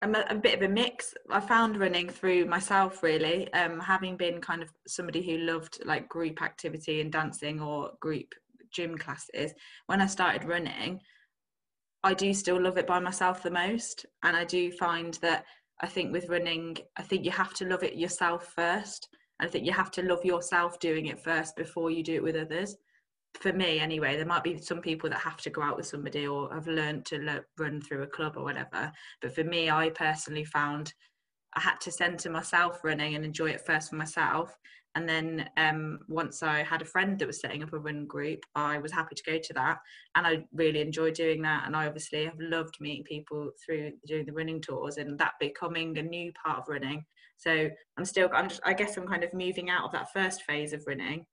I'm 0.01 0.13
a, 0.13 0.25
a, 0.29 0.36
bit 0.36 0.53
of 0.53 0.62
a 0.62 0.71
mix. 0.71 1.15
I 1.31 1.39
found 1.39 1.77
running 1.77 2.07
through 2.07 2.45
myself 2.45 3.01
really, 3.01 3.51
um, 3.53 3.79
having 3.79 4.15
been 4.15 4.39
kind 4.39 4.62
of 4.62 4.69
somebody 4.88 5.24
who 5.24 5.39
loved 5.39 5.79
like 5.86 6.07
group 6.07 6.43
activity 6.43 7.01
and 7.01 7.12
dancing 7.12 7.59
or 7.59 7.91
group 8.00 8.36
gym 8.71 8.95
classes. 8.95 9.53
When 9.88 10.00
I 10.00 10.05
started 10.05 10.43
running, 10.43 11.01
I 12.04 12.13
do 12.13 12.34
still 12.34 12.62
love 12.62 12.77
it 12.77 12.88
by 12.88 13.00
myself 13.00 13.44
the 13.44 13.51
most, 13.51 14.06
and 14.24 14.36
I 14.36 14.46
do 14.46 14.72
find 14.72 15.16
that 15.16 15.46
I 15.82 15.88
think 15.88 16.12
with 16.12 16.30
running, 16.30 16.77
I 16.96 17.01
think 17.01 17.25
you 17.25 17.32
have 17.32 17.54
to 17.56 17.66
love 17.66 17.84
it 17.84 17.96
yourself 17.96 18.54
first. 18.56 19.10
I 19.39 19.48
think 19.48 19.66
you 19.66 19.74
have 19.74 19.92
to 19.92 20.01
love 20.01 20.25
yourself 20.25 20.80
doing 20.80 21.08
it 21.08 21.20
first 21.20 21.56
before 21.56 21.92
you 21.92 22.04
do 22.04 22.16
it 22.16 22.24
with 22.24 22.36
others 22.36 22.75
for 23.42 23.54
me 23.54 23.80
anyway 23.80 24.16
there 24.16 24.25
might 24.25 24.44
be 24.44 24.58
some 24.58 24.82
people 24.82 25.10
that 25.10 25.20
have 25.20 25.38
to 25.38 25.50
go 25.50 25.62
out 25.62 25.77
with 25.77 25.86
somebody 25.86 26.27
or 26.27 26.51
have 26.54 26.68
learned 26.68 27.06
to 27.06 27.20
le- 27.20 27.44
run 27.58 27.82
through 27.82 28.04
a 28.04 28.08
club 28.08 28.36
or 28.36 28.44
whatever 28.44 28.92
but 29.22 29.34
for 29.34 29.44
me 29.44 29.70
i 29.70 29.89
personally 29.89 30.44
found 30.44 30.94
i 31.56 31.60
had 31.60 31.80
to 31.80 31.92
center 31.92 32.30
myself 32.30 32.84
running 32.84 33.16
and 33.16 33.24
enjoy 33.24 33.50
it 33.50 33.66
first 33.66 33.89
for 33.89 33.96
myself 33.96 34.56
and 34.96 35.08
then 35.08 35.50
um, 35.58 36.00
once 36.08 36.44
i 36.44 36.63
had 36.63 36.82
a 36.82 36.86
friend 36.86 37.20
that 37.20 37.27
was 37.27 37.39
setting 37.39 37.63
up 37.63 37.74
a 37.74 37.79
run 37.79 38.06
group 38.06 38.39
i 38.56 38.77
was 38.77 38.91
happy 38.91 39.15
to 39.15 39.24
go 39.24 39.38
to 39.38 39.53
that. 39.53 39.77
And 40.15 40.25
i 40.25 40.44
really 40.53 40.82
enjoyed 40.82 41.13
doing 41.13 41.41
that. 41.44 41.63
And 41.65 41.75
i 41.75 41.88
obviously 41.88 42.25
have 42.25 42.39
loved 42.39 42.77
meeting 42.79 43.03
people 43.03 43.51
through 43.63 43.91
doing 44.08 44.25
the 44.25 44.34
running 44.34 44.62
tours 44.62 44.98
and 44.98 45.17
that 45.20 45.34
becoming 45.39 45.98
a 45.98 46.01
new 46.01 46.32
part 46.44 46.60
of 46.60 46.67
running. 46.67 47.03
So 47.38 47.70
i'm 47.98 48.06
still 48.06 48.29
i'm 48.34 48.50
just, 48.50 48.62
i 48.65 48.74
guess 48.74 48.98
i'm 48.98 49.08
kind 49.08 49.24
of 49.24 49.34
moving 49.34 49.70
out 49.70 49.86
of 49.86 49.91
that 49.91 50.12
first 50.12 50.44
phase 50.44 50.74
of 50.74 50.84
running 50.88 51.25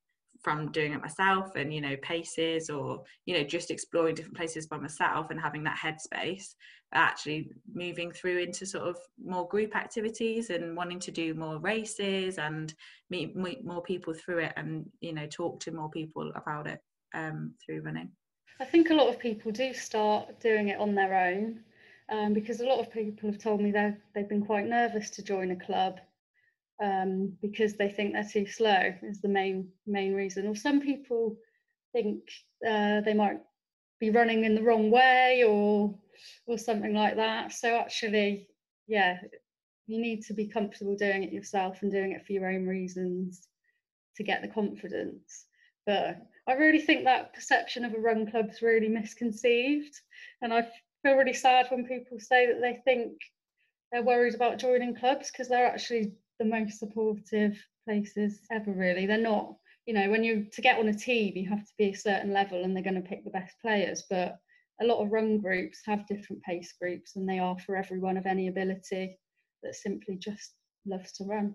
from 0.44 0.70
doing 0.70 0.92
it 0.92 1.00
myself 1.00 1.56
and 1.56 1.72
you 1.72 1.80
know 1.80 1.96
paces 2.02 2.68
or 2.70 3.02
you 3.24 3.36
know 3.36 3.42
just 3.42 3.70
exploring 3.70 4.14
different 4.14 4.36
places 4.36 4.66
by 4.66 4.76
myself 4.76 5.30
and 5.30 5.40
having 5.40 5.64
that 5.64 5.78
headspace 5.78 6.54
actually 6.92 7.50
moving 7.72 8.12
through 8.12 8.38
into 8.38 8.64
sort 8.64 8.84
of 8.84 8.96
more 9.24 9.48
group 9.48 9.74
activities 9.74 10.50
and 10.50 10.76
wanting 10.76 11.00
to 11.00 11.10
do 11.10 11.34
more 11.34 11.58
races 11.58 12.38
and 12.38 12.74
meet, 13.10 13.34
meet 13.34 13.64
more 13.64 13.82
people 13.82 14.14
through 14.14 14.38
it 14.38 14.52
and 14.56 14.88
you 15.00 15.12
know 15.12 15.26
talk 15.26 15.58
to 15.58 15.72
more 15.72 15.90
people 15.90 16.30
about 16.36 16.66
it 16.66 16.80
um, 17.14 17.52
through 17.64 17.80
running. 17.82 18.10
I 18.60 18.64
think 18.64 18.90
a 18.90 18.94
lot 18.94 19.08
of 19.08 19.18
people 19.18 19.50
do 19.50 19.74
start 19.74 20.38
doing 20.40 20.68
it 20.68 20.78
on 20.78 20.94
their 20.94 21.14
own 21.28 21.60
um, 22.08 22.34
because 22.34 22.60
a 22.60 22.66
lot 22.66 22.78
of 22.78 22.92
people 22.92 23.28
have 23.28 23.38
told 23.38 23.60
me 23.60 23.72
they've 23.72 24.28
been 24.28 24.44
quite 24.44 24.66
nervous 24.66 25.10
to 25.10 25.22
join 25.22 25.50
a 25.50 25.56
club 25.56 25.98
um, 26.84 27.32
because 27.40 27.74
they 27.74 27.88
think 27.88 28.12
they're 28.12 28.28
too 28.30 28.46
slow 28.46 28.92
is 29.02 29.20
the 29.20 29.28
main 29.28 29.68
main 29.86 30.14
reason. 30.14 30.46
Or 30.46 30.54
some 30.54 30.80
people 30.80 31.36
think 31.92 32.20
uh, 32.66 33.00
they 33.00 33.14
might 33.14 33.40
be 34.00 34.10
running 34.10 34.44
in 34.44 34.54
the 34.54 34.62
wrong 34.62 34.90
way 34.90 35.44
or 35.46 35.94
or 36.46 36.58
something 36.58 36.94
like 36.94 37.16
that. 37.16 37.52
So 37.52 37.76
actually, 37.76 38.48
yeah, 38.86 39.18
you 39.86 40.00
need 40.00 40.22
to 40.24 40.34
be 40.34 40.46
comfortable 40.46 40.96
doing 40.96 41.22
it 41.22 41.32
yourself 41.32 41.82
and 41.82 41.90
doing 41.90 42.12
it 42.12 42.26
for 42.26 42.32
your 42.32 42.50
own 42.50 42.66
reasons 42.66 43.48
to 44.16 44.22
get 44.22 44.42
the 44.42 44.48
confidence. 44.48 45.46
But 45.86 46.18
I 46.46 46.52
really 46.52 46.80
think 46.80 47.04
that 47.04 47.34
perception 47.34 47.84
of 47.84 47.94
a 47.94 47.98
run 47.98 48.30
club 48.30 48.50
is 48.50 48.62
really 48.62 48.88
misconceived, 48.88 49.94
and 50.42 50.52
I 50.52 50.68
feel 51.02 51.14
really 51.14 51.32
sad 51.32 51.66
when 51.70 51.86
people 51.86 52.18
say 52.18 52.46
that 52.46 52.60
they 52.60 52.80
think 52.84 53.12
they're 53.90 54.02
worried 54.02 54.34
about 54.34 54.58
joining 54.58 54.94
clubs 54.94 55.30
because 55.30 55.48
they're 55.48 55.66
actually 55.66 56.12
the 56.44 56.50
most 56.50 56.78
supportive 56.78 57.56
places 57.86 58.40
ever 58.50 58.72
really 58.72 59.06
they're 59.06 59.18
not 59.18 59.54
you 59.86 59.94
know 59.94 60.10
when 60.10 60.22
you 60.24 60.46
to 60.52 60.62
get 60.62 60.78
on 60.78 60.88
a 60.88 60.94
team 60.94 61.32
you 61.36 61.48
have 61.48 61.64
to 61.64 61.72
be 61.78 61.90
a 61.90 61.94
certain 61.94 62.32
level 62.32 62.64
and 62.64 62.74
they're 62.74 62.84
going 62.84 62.94
to 62.94 63.08
pick 63.08 63.24
the 63.24 63.30
best 63.30 63.54
players 63.60 64.04
but 64.10 64.36
a 64.80 64.84
lot 64.84 65.02
of 65.02 65.10
run 65.10 65.38
groups 65.38 65.80
have 65.86 66.06
different 66.06 66.42
pace 66.42 66.74
groups 66.80 67.16
and 67.16 67.28
they 67.28 67.38
are 67.38 67.58
for 67.60 67.76
everyone 67.76 68.16
of 68.16 68.26
any 68.26 68.48
ability 68.48 69.18
that 69.62 69.74
simply 69.74 70.16
just 70.16 70.54
loves 70.86 71.12
to 71.12 71.24
run 71.24 71.54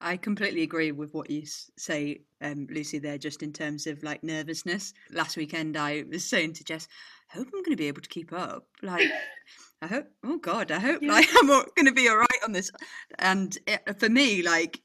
I 0.00 0.18
completely 0.18 0.62
agree 0.62 0.92
with 0.92 1.14
what 1.14 1.30
you 1.30 1.44
say, 1.78 2.20
um, 2.42 2.66
Lucy, 2.70 2.98
there, 2.98 3.16
just 3.16 3.42
in 3.42 3.50
terms 3.50 3.86
of 3.86 4.02
like 4.02 4.22
nervousness. 4.22 4.92
Last 5.10 5.38
weekend, 5.38 5.74
I 5.76 6.04
was 6.10 6.22
saying 6.28 6.52
to 6.54 6.64
Jess, 6.64 6.86
I 7.32 7.38
hope 7.38 7.46
I'm 7.46 7.62
going 7.62 7.70
to 7.70 7.76
be 7.76 7.88
able 7.88 8.02
to 8.02 8.08
keep 8.08 8.30
up. 8.30 8.66
Like, 8.82 9.10
I 9.82 9.86
hope, 9.86 10.06
oh 10.24 10.38
God, 10.38 10.70
I 10.70 10.78
hope 10.78 11.02
yeah. 11.02 11.12
like 11.12 11.28
I'm 11.36 11.46
going 11.46 11.86
to 11.86 11.92
be 11.92 12.08
all 12.08 12.16
right 12.16 12.44
on 12.44 12.52
this. 12.52 12.70
And 13.18 13.56
it, 13.66 13.98
for 13.98 14.08
me, 14.08 14.42
like, 14.42 14.80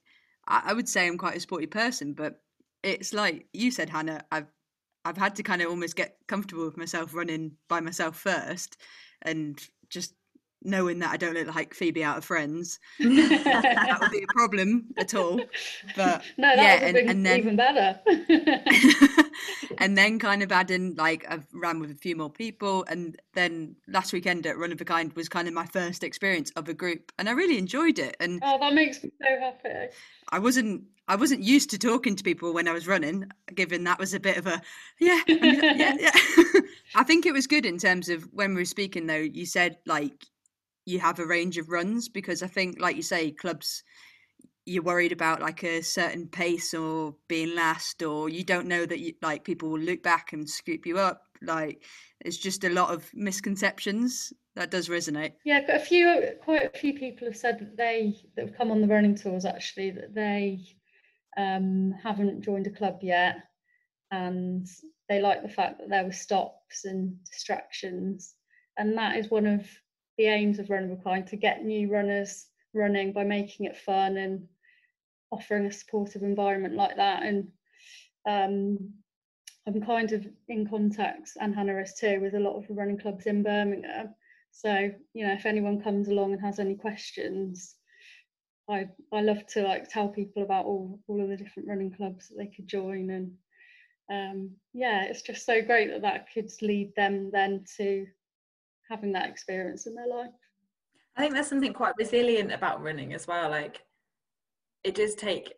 I, 0.48 0.64
I 0.66 0.74
would 0.74 0.90
say 0.90 1.08
I'm 1.08 1.18
quite 1.18 1.38
a 1.38 1.40
sporty 1.40 1.68
person, 1.68 2.14
but 2.14 2.42
it's 2.84 3.14
like 3.14 3.48
you 3.54 3.72
said, 3.72 3.90
Hannah, 3.90 4.24
I've, 4.32 4.52
I've 5.06 5.18
had 5.18 5.36
to 5.36 5.44
kind 5.44 5.62
of 5.62 5.70
almost 5.70 5.96
get 5.96 6.18
comfortable 6.28 6.66
with 6.66 6.78
myself 6.78 7.14
running 7.14 7.54
by 7.68 7.80
myself 7.80 8.18
first 8.18 8.78
and 9.22 9.60
just 9.90 10.14
knowing 10.64 11.00
that 11.00 11.12
I 11.12 11.18
don't 11.18 11.34
look 11.34 11.54
like 11.54 11.74
Phoebe 11.74 12.04
out 12.04 12.18
of 12.18 12.26
Friends. 12.26 12.80
that 13.00 13.98
would 14.02 14.12
be 14.12 14.24
a 14.24 14.34
problem 14.34 14.88
at 14.98 15.14
all. 15.14 15.42
But 15.96 16.24
no, 16.38 16.56
that 16.56 16.82
yeah, 16.82 16.88
and, 16.88 16.98
and 16.98 17.26
then 17.26 17.40
even 17.40 17.56
better. 17.56 18.00
and 19.78 19.98
then 19.98 20.20
kind 20.20 20.44
of 20.44 20.52
adding 20.52 20.96
like 20.96 21.26
I've 21.30 21.48
ran 21.54 21.80
with 21.80 21.92
a 21.92 21.96
few 21.96 22.16
more 22.16 22.30
people, 22.30 22.86
and 22.88 23.20
then 23.34 23.76
last 23.88 24.14
weekend 24.14 24.46
at 24.46 24.58
Run 24.58 24.72
of 24.72 24.82
a 24.82 24.86
Kind 24.86 25.14
was 25.14 25.30
kind 25.30 25.48
of 25.48 25.54
my 25.54 25.66
first 25.66 26.04
experience 26.04 26.52
of 26.56 26.70
a 26.70 26.74
group, 26.74 27.12
and 27.18 27.28
I 27.30 27.32
really 27.34 27.58
enjoyed 27.58 28.00
it. 28.00 28.16
And 28.20 28.42
oh, 28.44 28.58
that 28.60 28.74
makes 28.74 29.04
me 29.04 29.12
so 29.22 29.40
happy. 29.40 29.94
I 30.30 30.40
wasn't 30.40 30.84
I 31.08 31.16
wasn't 31.16 31.44
used 31.44 31.70
to 31.72 31.78
talking 31.78 32.16
to 32.16 32.24
people 32.24 32.54
when 32.54 32.68
I 32.68 32.74
was 32.74 32.88
running, 32.88 33.30
given 33.54 33.84
that 33.84 34.00
was 34.00 34.14
a 34.14 34.20
bit 34.20 34.38
of 34.38 34.48
a 34.48 34.62
yeah, 35.00 35.22
yeah, 35.28 35.96
yeah. 36.00 36.12
I 36.96 37.04
think 37.04 37.26
it 37.26 37.34
was 37.34 37.48
good 37.48 37.66
in 37.66 37.78
terms 37.78 38.10
of 38.10 38.24
when 38.32 38.54
we 38.54 38.62
were 38.62 38.66
speaking 38.66 39.08
though. 39.08 39.16
You 39.16 39.46
said 39.46 39.78
like 39.86 40.26
you 40.86 41.00
have 41.00 41.20
a 41.20 41.26
range 41.26 41.58
of 41.58 41.70
runs 41.70 42.10
because 42.10 42.44
I 42.44 42.48
think, 42.48 42.80
like 42.80 42.96
you 42.96 43.04
say, 43.04 43.32
clubs 43.32 43.84
you're 44.66 44.84
worried 44.84 45.12
about 45.12 45.42
like 45.42 45.64
a 45.64 45.82
certain 45.82 46.28
pace 46.28 46.74
or 46.74 47.16
being 47.28 47.56
last, 47.56 48.04
or 48.04 48.30
you 48.30 48.44
don't 48.44 48.68
know 48.68 48.86
that 48.86 49.00
you 49.00 49.14
like 49.22 49.44
people 49.44 49.70
will 49.70 49.80
look 49.80 50.04
back 50.04 50.34
and 50.34 50.50
scoop 50.50 50.86
you 50.86 51.00
up. 51.00 51.24
Like 51.42 51.84
it's 52.20 52.38
just 52.38 52.64
a 52.64 52.70
lot 52.70 52.94
of 52.94 53.10
misconceptions 53.14 54.32
that 54.56 54.70
does 54.70 54.90
resonate. 54.90 55.34
Yeah, 55.46 55.62
a 55.70 55.80
few, 55.80 56.34
quite 56.44 56.76
a 56.76 56.78
few 56.78 56.94
people 56.94 57.28
have 57.28 57.38
said 57.38 57.60
that 57.60 57.78
they 57.78 58.16
that 58.36 58.48
have 58.48 58.58
come 58.58 58.72
on 58.72 58.82
the 58.82 58.88
running 58.88 59.16
tours 59.16 59.46
actually 59.46 59.92
that 59.92 60.14
they 60.14 60.60
um, 61.38 61.94
haven't 62.02 62.42
joined 62.42 62.68
a 62.68 62.72
club 62.72 63.00
yet, 63.02 63.38
and 64.12 64.68
they 65.10 65.22
like 65.22 65.42
the 65.42 65.50
fact 65.50 65.80
that 65.80 65.90
there 65.90 66.04
were 66.04 66.12
stops 66.12 66.86
and 66.86 67.16
distractions, 67.26 68.36
and 68.78 68.96
that 68.98 69.18
is 69.18 69.32
one 69.32 69.48
of 69.48 69.66
the 70.18 70.26
aims 70.26 70.60
of 70.60 70.70
Run 70.70 70.92
a 70.92 71.04
Kind 71.04 71.28
to 71.28 71.36
get 71.36 71.64
new 71.64 71.92
runners 71.92 72.48
running 72.74 73.14
by 73.14 73.24
making 73.24 73.66
it 73.66 73.78
fun 73.78 74.18
and 74.18 74.48
offering 75.32 75.66
a 75.66 75.72
supportive 75.72 76.24
environment 76.24 76.76
like 76.76 76.96
that. 76.98 77.24
And 77.24 77.48
um, 78.28 78.94
I'm 79.68 79.82
kind 79.82 80.12
of 80.12 80.26
in 80.48 80.68
contact, 80.68 81.32
and 81.40 81.56
Hannah 81.56 81.78
is 81.78 81.94
too, 81.94 82.20
with 82.22 82.36
a 82.36 82.40
lot 82.40 82.58
of 82.58 82.66
running 82.70 83.00
clubs 83.00 83.26
in 83.26 83.44
Birmingham. 83.44 84.14
So, 84.52 84.92
you 85.14 85.26
know, 85.26 85.34
if 85.34 85.46
anyone 85.46 85.82
comes 85.82 86.10
along 86.10 86.34
and 86.34 86.42
has 86.42 86.60
any 86.60 86.76
questions, 86.76 87.76
I 88.70 88.90
I 89.12 89.22
love 89.22 89.46
to 89.48 89.64
like 89.64 89.90
tell 89.90 90.10
people 90.10 90.44
about 90.44 90.66
all 90.66 91.00
all 91.08 91.22
of 91.22 91.30
the 91.30 91.38
different 91.38 91.70
running 91.70 91.92
clubs 91.92 92.30
that 92.30 92.38
they 92.38 92.48
could 92.48 92.68
join 92.68 93.10
and 93.10 93.32
um, 94.12 94.52
yeah, 94.74 95.06
it's 95.06 95.22
just 95.22 95.46
so 95.46 95.62
great 95.62 95.90
that 95.90 96.02
that 96.02 96.28
could 96.34 96.52
lead 96.62 96.94
them 96.96 97.32
then 97.32 97.64
to 97.78 98.06
having 98.92 99.14
that 99.14 99.30
experience 99.30 99.88
in 99.88 99.96
their 99.96 100.08
life. 100.08 100.30
I 101.16 101.22
think 101.22 101.34
there's 101.34 101.48
something 101.48 101.74
quite 101.74 101.96
resilient 101.98 102.52
about 102.52 102.84
running 102.84 103.14
as 103.14 103.26
well. 103.26 103.50
Like 103.50 103.82
it 104.84 104.96
does 104.96 105.16
take 105.16 105.54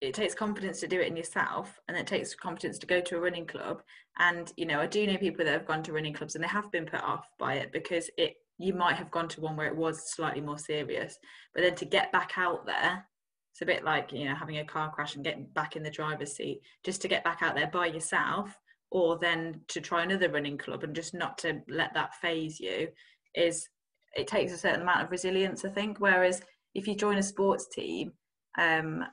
it 0.00 0.14
takes 0.14 0.34
confidence 0.34 0.78
to 0.78 0.86
do 0.86 1.00
it 1.00 1.08
in 1.08 1.16
yourself 1.16 1.80
and 1.88 1.96
it 1.96 2.06
takes 2.06 2.32
confidence 2.32 2.78
to 2.78 2.86
go 2.86 3.00
to 3.00 3.16
a 3.16 3.20
running 3.20 3.46
club 3.46 3.82
and 4.20 4.52
you 4.56 4.64
know 4.64 4.78
i 4.78 4.86
do 4.86 5.04
know 5.06 5.16
people 5.16 5.44
that 5.44 5.52
have 5.52 5.66
gone 5.66 5.82
to 5.82 5.92
running 5.92 6.12
clubs 6.12 6.36
and 6.36 6.44
they 6.44 6.48
have 6.48 6.70
been 6.70 6.86
put 6.86 7.02
off 7.02 7.26
by 7.36 7.54
it 7.54 7.72
because 7.72 8.08
it 8.16 8.34
you 8.58 8.72
might 8.72 8.94
have 8.94 9.10
gone 9.10 9.26
to 9.28 9.40
one 9.40 9.56
where 9.56 9.66
it 9.66 9.76
was 9.76 10.12
slightly 10.14 10.40
more 10.40 10.58
serious 10.58 11.18
but 11.52 11.62
then 11.62 11.74
to 11.74 11.84
get 11.84 12.12
back 12.12 12.32
out 12.36 12.64
there 12.64 13.04
it's 13.52 13.62
a 13.62 13.66
bit 13.66 13.82
like 13.82 14.12
you 14.12 14.24
know 14.24 14.36
having 14.36 14.58
a 14.58 14.64
car 14.64 14.92
crash 14.92 15.16
and 15.16 15.24
getting 15.24 15.46
back 15.54 15.74
in 15.74 15.82
the 15.82 15.90
driver's 15.90 16.36
seat 16.36 16.60
just 16.84 17.02
to 17.02 17.08
get 17.08 17.24
back 17.24 17.42
out 17.42 17.56
there 17.56 17.70
by 17.72 17.86
yourself 17.86 18.56
or 18.90 19.18
then 19.18 19.60
to 19.68 19.80
try 19.80 20.02
another 20.02 20.30
running 20.30 20.58
club 20.58 20.82
and 20.82 20.94
just 20.94 21.14
not 21.14 21.38
to 21.38 21.60
let 21.68 21.92
that 21.94 22.14
phase 22.16 22.58
you 22.58 22.88
is 23.34 23.68
it 24.16 24.26
takes 24.26 24.52
a 24.52 24.58
certain 24.58 24.82
amount 24.82 25.02
of 25.02 25.10
resilience 25.10 25.64
i 25.64 25.68
think. 25.68 25.98
Whereas 25.98 26.40
if 26.74 26.86
you 26.86 26.94
join 26.94 27.18
a 27.18 27.22
sports 27.22 27.68
team 27.68 28.12
um, 28.56 29.04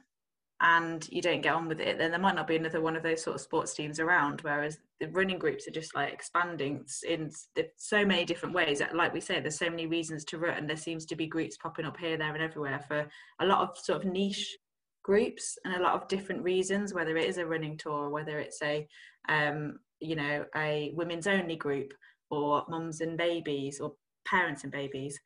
and 0.61 1.07
you 1.09 1.21
don't 1.21 1.41
get 1.41 1.53
on 1.53 1.67
with 1.67 1.81
it 1.81 1.97
then 1.97 2.11
there 2.11 2.19
might 2.19 2.35
not 2.35 2.47
be 2.47 2.55
another 2.55 2.81
one 2.81 2.95
of 2.95 3.03
those 3.03 3.21
sort 3.21 3.35
of 3.35 3.41
sports 3.41 3.73
teams 3.73 3.99
around. 3.99 4.41
Whereas 4.41 4.77
the 5.01 5.07
running 5.07 5.37
groups 5.37 5.67
are 5.67 5.71
just 5.71 5.93
like 5.93 6.13
expanding 6.13 6.85
in 7.07 7.29
so 7.75 8.05
many 8.05 8.23
different 8.23 8.55
ways. 8.55 8.81
Like 8.93 9.13
we 9.13 9.19
say 9.19 9.41
there's 9.41 9.59
so 9.59 9.69
many 9.69 9.87
reasons 9.87 10.23
to 10.25 10.37
run. 10.37 10.57
And 10.57 10.69
there 10.69 10.77
seems 10.77 11.05
to 11.07 11.15
be 11.17 11.27
groups 11.27 11.57
popping 11.57 11.85
up 11.85 11.97
here 11.97 12.15
there 12.15 12.33
and 12.33 12.41
everywhere 12.41 12.79
for 12.87 13.05
a 13.41 13.45
lot 13.45 13.59
of 13.59 13.77
sort 13.77 14.05
of 14.05 14.11
niche 14.11 14.57
groups 15.05 15.59
and 15.63 15.75
a 15.75 15.83
lot 15.83 15.93
of 15.93 16.07
different 16.07 16.41
reasons 16.41 16.91
whether 16.91 17.15
it 17.15 17.29
is 17.29 17.37
a 17.37 17.45
running 17.45 17.77
tour 17.77 18.09
whether 18.09 18.39
it's 18.39 18.59
a 18.63 18.87
um, 19.29 19.79
you 19.99 20.15
know 20.15 20.45
a 20.55 20.91
women's 20.95 21.27
only 21.27 21.55
group 21.55 21.93
or 22.29 22.63
mums 22.67 23.01
and 23.01 23.17
babies 23.17 23.79
or 23.79 23.93
parents 24.27 24.63
and 24.63 24.71
babies. 24.71 25.19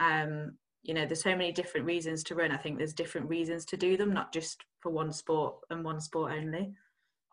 Um, 0.00 0.52
you 0.82 0.94
know 0.94 1.06
there's 1.06 1.22
so 1.22 1.30
many 1.36 1.52
different 1.52 1.86
reasons 1.86 2.22
to 2.24 2.34
run. 2.34 2.52
I 2.52 2.56
think 2.56 2.78
there's 2.78 2.94
different 2.94 3.28
reasons 3.28 3.64
to 3.66 3.76
do 3.76 3.96
them 3.96 4.12
not 4.12 4.32
just 4.32 4.62
for 4.80 4.90
one 4.90 5.12
sport 5.12 5.56
and 5.70 5.84
one 5.84 6.00
sport 6.00 6.32
only. 6.32 6.72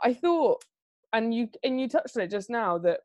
I 0.04 0.14
thought 0.14 0.64
and 1.14 1.34
you 1.34 1.50
and 1.64 1.80
you 1.80 1.88
touched 1.88 2.18
on 2.18 2.24
it 2.24 2.32
just 2.32 2.50
now 2.50 2.78
that 2.80 3.02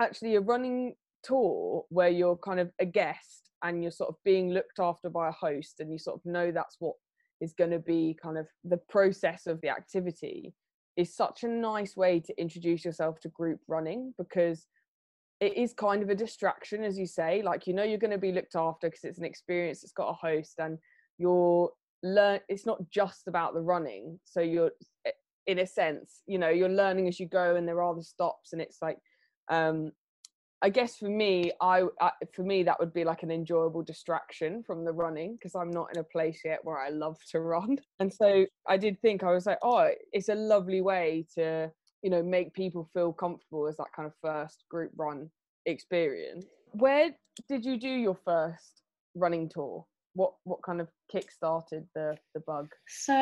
actually 0.00 0.36
a 0.36 0.40
running 0.40 0.94
tour 1.22 1.84
where 1.90 2.08
you're 2.08 2.36
kind 2.36 2.60
of 2.60 2.70
a 2.78 2.86
guest 2.86 3.50
and 3.62 3.82
you're 3.82 3.92
sort 3.92 4.08
of 4.08 4.16
being 4.24 4.50
looked 4.50 4.78
after 4.78 5.10
by 5.10 5.28
a 5.28 5.32
host 5.32 5.80
and 5.80 5.92
you 5.92 5.98
sort 5.98 6.16
of 6.16 6.24
know 6.24 6.50
that's 6.50 6.76
what 6.78 6.94
is 7.40 7.52
going 7.52 7.70
to 7.70 7.78
be 7.78 8.16
kind 8.22 8.38
of 8.38 8.46
the 8.64 8.78
process 8.88 9.46
of 9.46 9.60
the 9.60 9.68
activity 9.68 10.54
is 10.96 11.14
such 11.14 11.44
a 11.44 11.48
nice 11.48 11.96
way 11.96 12.20
to 12.20 12.40
introduce 12.40 12.84
yourself 12.84 13.20
to 13.20 13.28
group 13.28 13.60
running 13.68 14.14
because 14.18 14.66
it 15.40 15.56
is 15.56 15.72
kind 15.72 16.02
of 16.02 16.10
a 16.10 16.14
distraction 16.14 16.84
as 16.84 16.98
you 16.98 17.06
say. 17.06 17.42
Like 17.42 17.66
you 17.66 17.74
know 17.74 17.82
you're 17.82 17.98
going 17.98 18.10
to 18.10 18.18
be 18.18 18.32
looked 18.32 18.56
after 18.56 18.88
because 18.88 19.04
it's 19.04 19.18
an 19.18 19.24
experience 19.24 19.82
it's 19.82 19.92
got 19.92 20.10
a 20.10 20.14
host 20.14 20.54
and 20.58 20.78
you're 21.18 21.70
learn 22.02 22.40
it's 22.48 22.66
not 22.66 22.78
just 22.90 23.28
about 23.28 23.54
the 23.54 23.60
running. 23.60 24.18
So 24.24 24.40
you're 24.40 24.72
eh, 25.06 25.12
in 25.46 25.60
a 25.60 25.66
sense 25.66 26.22
you 26.26 26.38
know 26.38 26.50
you're 26.50 26.68
learning 26.68 27.08
as 27.08 27.18
you 27.18 27.26
go 27.26 27.56
and 27.56 27.66
there 27.66 27.82
are 27.82 27.94
the 27.94 28.02
stops 28.02 28.52
and 28.52 28.60
it's 28.60 28.78
like 28.82 28.98
um 29.50 29.90
I 30.62 30.68
guess 30.68 30.96
for 30.96 31.08
me, 31.08 31.52
I, 31.60 31.84
I 32.00 32.10
for 32.34 32.42
me 32.42 32.62
that 32.64 32.78
would 32.78 32.92
be 32.92 33.04
like 33.04 33.22
an 33.22 33.30
enjoyable 33.30 33.82
distraction 33.82 34.62
from 34.62 34.84
the 34.84 34.92
running 34.92 35.34
because 35.34 35.54
I'm 35.54 35.70
not 35.70 35.88
in 35.94 36.00
a 36.00 36.04
place 36.04 36.40
yet 36.44 36.60
where 36.64 36.78
I 36.78 36.90
love 36.90 37.16
to 37.30 37.40
run. 37.40 37.78
And 38.00 38.12
so 38.12 38.46
I 38.66 38.76
did 38.76 39.00
think 39.00 39.22
I 39.22 39.32
was 39.32 39.46
like, 39.46 39.58
oh, 39.62 39.88
it's 40.12 40.28
a 40.28 40.34
lovely 40.34 40.80
way 40.80 41.26
to 41.34 41.70
you 42.02 42.10
know 42.10 42.22
make 42.22 42.54
people 42.54 42.88
feel 42.94 43.12
comfortable 43.12 43.66
as 43.66 43.76
that 43.76 43.92
kind 43.94 44.06
of 44.06 44.14
first 44.22 44.64
group 44.70 44.90
run 44.96 45.30
experience. 45.66 46.46
Where 46.72 47.10
did 47.48 47.64
you 47.64 47.78
do 47.78 47.88
your 47.88 48.16
first 48.24 48.82
running 49.14 49.48
tour? 49.48 49.84
What 50.14 50.34
what 50.44 50.62
kind 50.62 50.80
of 50.80 50.88
kick 51.10 51.30
started 51.30 51.86
the 51.94 52.16
the 52.34 52.40
bug? 52.40 52.68
So 52.88 53.14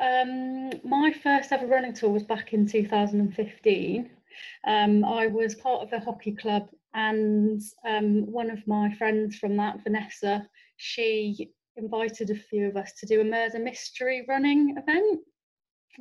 um, 0.00 0.70
my 0.84 1.12
first 1.22 1.52
ever 1.52 1.66
running 1.66 1.94
tour 1.94 2.10
was 2.10 2.22
back 2.22 2.52
in 2.52 2.66
2015. 2.66 4.10
Um, 4.66 5.04
I 5.04 5.26
was 5.28 5.54
part 5.54 5.82
of 5.82 5.92
a 5.92 6.04
hockey 6.04 6.32
club, 6.32 6.68
and 6.96 7.60
um, 7.86 8.24
one 8.32 8.50
of 8.50 8.66
my 8.66 8.92
friends 8.94 9.36
from 9.36 9.56
that, 9.58 9.84
Vanessa, 9.84 10.48
she 10.78 11.50
invited 11.76 12.30
a 12.30 12.34
few 12.34 12.66
of 12.66 12.76
us 12.78 12.92
to 12.94 13.06
do 13.06 13.20
a 13.20 13.24
murder 13.24 13.58
mystery 13.58 14.24
running 14.26 14.74
event 14.78 15.20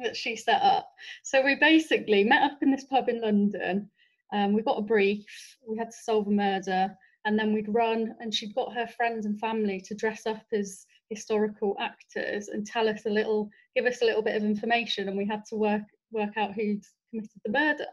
that 0.02 0.16
she 0.16 0.38
set 0.38 0.62
up. 0.62 0.90
So 1.24 1.44
we 1.44 1.56
basically 1.56 2.24
met 2.24 2.44
up 2.44 2.60
in 2.62 2.72
this 2.72 2.86
pub 2.86 3.10
in 3.10 3.20
London. 3.20 3.90
Um, 4.34 4.54
we 4.54 4.62
got 4.62 4.80
a 4.80 4.84
brief. 4.84 5.26
We 5.68 5.78
had 5.78 5.92
to 5.92 5.98
solve 5.98 6.28
a 6.28 6.32
murder, 6.32 6.96
and 7.26 7.38
then 7.38 7.54
we'd 7.54 7.74
run. 7.74 8.16
And 8.22 8.34
she'd 8.34 8.56
got 8.56 8.74
her 8.74 8.88
friends 8.88 9.26
and 9.26 9.38
family 9.38 9.82
to 9.82 9.96
dress 9.96 10.26
up 10.26 10.44
as 10.54 10.86
historical 11.10 11.76
actors 11.78 12.48
and 12.48 12.66
tell 12.66 12.88
us 12.88 13.06
a 13.06 13.10
little, 13.10 13.50
give 13.76 13.86
us 13.86 14.02
a 14.02 14.06
little 14.06 14.24
bit 14.24 14.38
of 14.38 14.44
information, 14.44 15.10
and 15.10 15.18
we 15.18 15.28
had 15.28 15.44
to 15.50 15.56
work 15.58 15.84
work 16.12 16.38
out 16.38 16.54
who'd 16.54 16.86
committed 17.10 17.42
the 17.44 17.52
murder. 17.52 17.88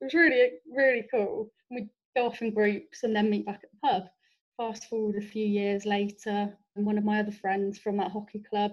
It 0.00 0.04
was 0.04 0.14
really 0.14 0.50
really 0.72 1.06
cool. 1.12 1.50
We'd 1.70 1.88
go 2.16 2.26
off 2.26 2.42
in 2.42 2.52
groups 2.52 3.02
and 3.02 3.14
then 3.14 3.30
meet 3.30 3.46
back 3.46 3.60
at 3.62 3.70
the 3.70 3.88
pub. 3.88 4.04
Fast 4.56 4.88
forward 4.88 5.16
a 5.16 5.26
few 5.26 5.46
years 5.46 5.84
later, 5.84 6.56
and 6.74 6.86
one 6.86 6.96
of 6.96 7.04
my 7.04 7.20
other 7.20 7.30
friends 7.30 7.78
from 7.78 7.98
that 7.98 8.10
hockey 8.10 8.42
club, 8.48 8.72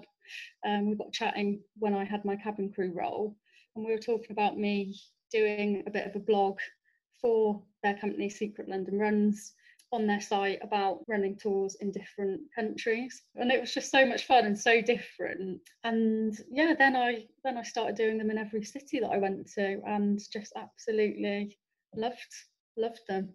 um, 0.66 0.88
we 0.88 0.96
got 0.96 1.12
chatting 1.12 1.60
when 1.78 1.94
I 1.94 2.04
had 2.04 2.24
my 2.24 2.36
cabin 2.36 2.72
crew 2.72 2.92
role, 2.94 3.36
and 3.76 3.84
we 3.84 3.92
were 3.92 3.98
talking 3.98 4.30
about 4.30 4.58
me 4.58 4.98
doing 5.30 5.82
a 5.86 5.90
bit 5.90 6.06
of 6.06 6.16
a 6.16 6.20
blog 6.20 6.58
for 7.20 7.62
their 7.82 7.94
company, 7.94 8.30
Secret 8.30 8.68
London 8.68 8.98
Runs, 8.98 9.52
on 9.92 10.06
their 10.06 10.20
site 10.20 10.58
about 10.62 11.04
running 11.06 11.36
tours 11.36 11.76
in 11.80 11.92
different 11.92 12.40
countries. 12.54 13.22
And 13.36 13.52
it 13.52 13.60
was 13.60 13.72
just 13.72 13.90
so 13.90 14.04
much 14.06 14.26
fun 14.26 14.46
and 14.46 14.58
so 14.58 14.80
different. 14.80 15.60
And 15.84 16.36
yeah 16.50 16.74
then 16.76 16.96
i 16.96 17.26
then 17.44 17.56
i 17.56 17.62
started 17.62 17.94
doing 17.94 18.18
them 18.18 18.30
in 18.30 18.38
every 18.38 18.64
city 18.64 18.98
that 18.98 19.10
i 19.10 19.18
went 19.18 19.46
to 19.52 19.80
and 19.86 20.18
just 20.32 20.52
absolutely 20.56 21.56
loved 21.94 22.34
loved 22.76 23.00
them 23.08 23.28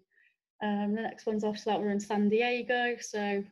um, 0.61 0.93
the 0.95 1.01
next 1.01 1.25
ones 1.25 1.43
after 1.43 1.63
that 1.65 1.79
were 1.79 1.91
in 1.91 1.99
san 1.99 2.29
diego 2.29 2.95
so 2.99 3.43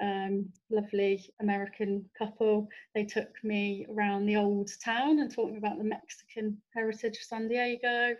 um, 0.00 0.46
lovely 0.70 1.32
american 1.40 2.04
couple 2.16 2.68
they 2.94 3.04
took 3.04 3.32
me 3.42 3.86
around 3.90 4.26
the 4.26 4.36
old 4.36 4.70
town 4.84 5.18
and 5.18 5.36
me 5.36 5.58
about 5.58 5.78
the 5.78 5.84
mexican 5.84 6.56
heritage 6.74 7.16
of 7.16 7.22
san 7.22 7.48
diego 7.48 8.14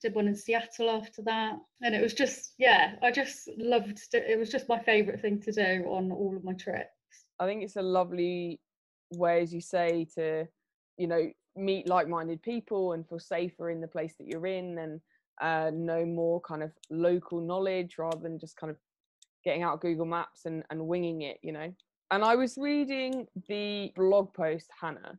did 0.00 0.14
one 0.14 0.28
in 0.28 0.34
Seattle 0.34 0.90
after 0.90 1.22
that. 1.22 1.58
And 1.82 1.94
it 1.94 2.02
was 2.02 2.14
just, 2.14 2.54
yeah, 2.58 2.94
I 3.02 3.10
just 3.10 3.48
loved 3.56 4.00
it. 4.12 4.24
It 4.28 4.38
was 4.38 4.50
just 4.50 4.68
my 4.68 4.78
favourite 4.78 5.20
thing 5.20 5.40
to 5.42 5.52
do 5.52 5.84
on 5.88 6.10
all 6.10 6.36
of 6.36 6.44
my 6.44 6.54
trips. 6.54 6.88
I 7.38 7.46
think 7.46 7.62
it's 7.62 7.76
a 7.76 7.82
lovely 7.82 8.60
way, 9.12 9.42
as 9.42 9.52
you 9.52 9.60
say, 9.60 10.06
to, 10.14 10.46
you 10.96 11.06
know, 11.06 11.30
meet 11.56 11.88
like 11.88 12.08
minded 12.08 12.42
people 12.42 12.92
and 12.92 13.08
feel 13.08 13.18
safer 13.18 13.70
in 13.70 13.80
the 13.80 13.88
place 13.88 14.14
that 14.18 14.26
you're 14.26 14.46
in 14.46 14.78
and 14.78 15.00
uh, 15.40 15.70
know 15.72 16.04
more 16.04 16.40
kind 16.40 16.62
of 16.62 16.72
local 16.90 17.40
knowledge 17.40 17.96
rather 17.98 18.20
than 18.20 18.38
just 18.38 18.56
kind 18.56 18.70
of 18.70 18.76
getting 19.44 19.62
out 19.62 19.80
Google 19.80 20.06
Maps 20.06 20.44
and, 20.46 20.64
and 20.70 20.86
winging 20.86 21.22
it, 21.22 21.38
you 21.42 21.52
know. 21.52 21.72
And 22.10 22.24
I 22.24 22.36
was 22.36 22.56
reading 22.56 23.26
the 23.48 23.92
blog 23.94 24.32
post, 24.32 24.70
Hannah, 24.80 25.18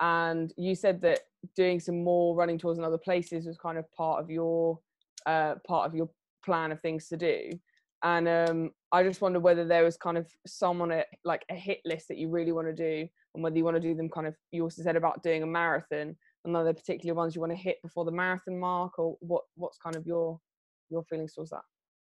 and 0.00 0.52
you 0.56 0.74
said 0.74 1.00
that 1.02 1.20
doing 1.54 1.80
some 1.80 2.02
more 2.02 2.34
running 2.34 2.58
tours 2.58 2.78
in 2.78 2.84
other 2.84 2.98
places 2.98 3.46
was 3.46 3.56
kind 3.56 3.78
of 3.78 3.90
part 3.92 4.22
of 4.22 4.30
your 4.30 4.78
uh, 5.26 5.54
part 5.66 5.86
of 5.86 5.94
your 5.94 6.08
plan 6.44 6.70
of 6.72 6.80
things 6.80 7.08
to 7.08 7.16
do 7.16 7.50
and 8.02 8.28
um, 8.28 8.70
i 8.92 9.02
just 9.02 9.20
wonder 9.20 9.40
whether 9.40 9.64
there 9.64 9.84
was 9.84 9.96
kind 9.96 10.18
of 10.18 10.26
some 10.46 10.80
on 10.80 10.90
it 10.90 11.06
like 11.24 11.44
a 11.50 11.54
hit 11.54 11.80
list 11.84 12.08
that 12.08 12.18
you 12.18 12.28
really 12.28 12.52
want 12.52 12.66
to 12.66 12.74
do 12.74 13.08
and 13.34 13.42
whether 13.42 13.56
you 13.56 13.64
want 13.64 13.76
to 13.76 13.80
do 13.80 13.94
them 13.94 14.08
kind 14.08 14.26
of 14.26 14.34
you 14.52 14.62
also 14.62 14.82
said 14.82 14.96
about 14.96 15.22
doing 15.22 15.42
a 15.42 15.46
marathon 15.46 16.14
and 16.46 16.56
are 16.56 16.64
there 16.64 16.74
particular 16.74 17.14
ones 17.14 17.34
you 17.34 17.40
want 17.40 17.52
to 17.52 17.56
hit 17.56 17.76
before 17.82 18.04
the 18.04 18.12
marathon 18.12 18.58
mark 18.58 18.98
or 18.98 19.16
what 19.20 19.42
what's 19.56 19.78
kind 19.78 19.96
of 19.96 20.06
your 20.06 20.38
your 20.90 21.02
feelings 21.04 21.34
towards 21.34 21.50
that 21.50 21.62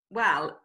well 0.09 0.55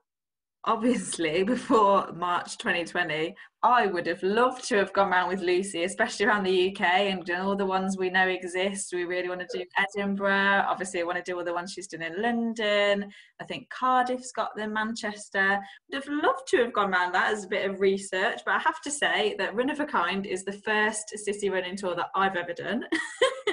obviously 0.65 1.43
before 1.45 2.13
March 2.13 2.59
2020, 2.59 3.35
I 3.63 3.87
would 3.87 4.07
have 4.07 4.23
loved 4.23 4.69
to 4.69 4.77
have 4.77 4.93
gone 4.93 5.11
around 5.11 5.29
with 5.29 5.41
Lucy, 5.41 5.83
especially 5.83 6.27
around 6.27 6.45
the 6.45 6.71
UK 6.71 6.81
and 6.83 7.25
done 7.25 7.41
all 7.41 7.57
the 7.57 7.67
ones 7.67 7.97
we 7.99 8.09
know 8.09 8.29
exist. 8.29 8.91
We 8.93 9.05
really 9.05 9.29
want 9.29 9.41
to 9.41 9.59
do 9.59 9.65
Edinburgh. 9.77 10.65
Obviously, 10.69 11.01
I 11.01 11.05
want 11.05 11.17
to 11.17 11.25
do 11.25 11.37
all 11.37 11.45
the 11.45 11.55
ones 11.55 11.73
she's 11.73 11.89
done 11.89 12.03
in 12.03 12.23
London. 12.23 13.11
I 13.41 13.45
think 13.45 13.69
Cardiff's 13.71 14.31
got 14.31 14.55
them, 14.55 14.75
Manchester. 14.75 15.59
Would 15.91 16.05
have 16.05 16.23
loved 16.23 16.47
to 16.49 16.59
have 16.59 16.73
gone 16.73 16.93
around 16.93 17.13
that 17.13 17.33
as 17.33 17.45
a 17.45 17.49
bit 17.49 17.69
of 17.69 17.81
research, 17.81 18.41
but 18.45 18.55
I 18.55 18.61
have 18.61 18.81
to 18.83 18.93
say 18.93 19.35
that 19.39 19.55
Run 19.57 19.71
of 19.71 19.81
a 19.81 19.87
Kind 19.87 20.27
is 20.27 20.45
the 20.45 20.53
first 20.53 21.09
city 21.17 21.51
running 21.51 21.77
tour 21.77 21.97
that 21.97 22.11
I've 22.15 22.37
ever 22.37 22.53
done. 22.53 22.85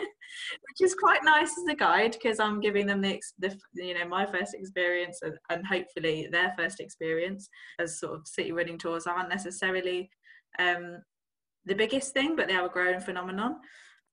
which 0.51 0.87
is 0.87 0.95
quite 0.95 1.23
nice 1.23 1.57
as 1.57 1.65
a 1.69 1.75
guide 1.75 2.11
because 2.11 2.39
I'm 2.39 2.59
giving 2.59 2.85
them 2.85 3.01
the, 3.01 3.19
the, 3.39 3.57
you 3.73 3.93
know 3.93 4.07
my 4.07 4.25
first 4.25 4.53
experience 4.53 5.19
and, 5.21 5.37
and, 5.49 5.65
hopefully 5.65 6.27
their 6.31 6.53
first 6.57 6.79
experience 6.79 7.49
as 7.79 7.99
sort 7.99 8.13
of 8.13 8.27
city 8.27 8.51
running 8.51 8.77
tours 8.77 9.07
aren't 9.07 9.29
necessarily 9.29 10.09
um, 10.59 11.01
the 11.65 11.73
biggest 11.75 12.13
thing, 12.13 12.35
but 12.35 12.47
they 12.47 12.53
are 12.53 12.67
a 12.67 12.69
growing 12.69 12.99
phenomenon 12.99 13.57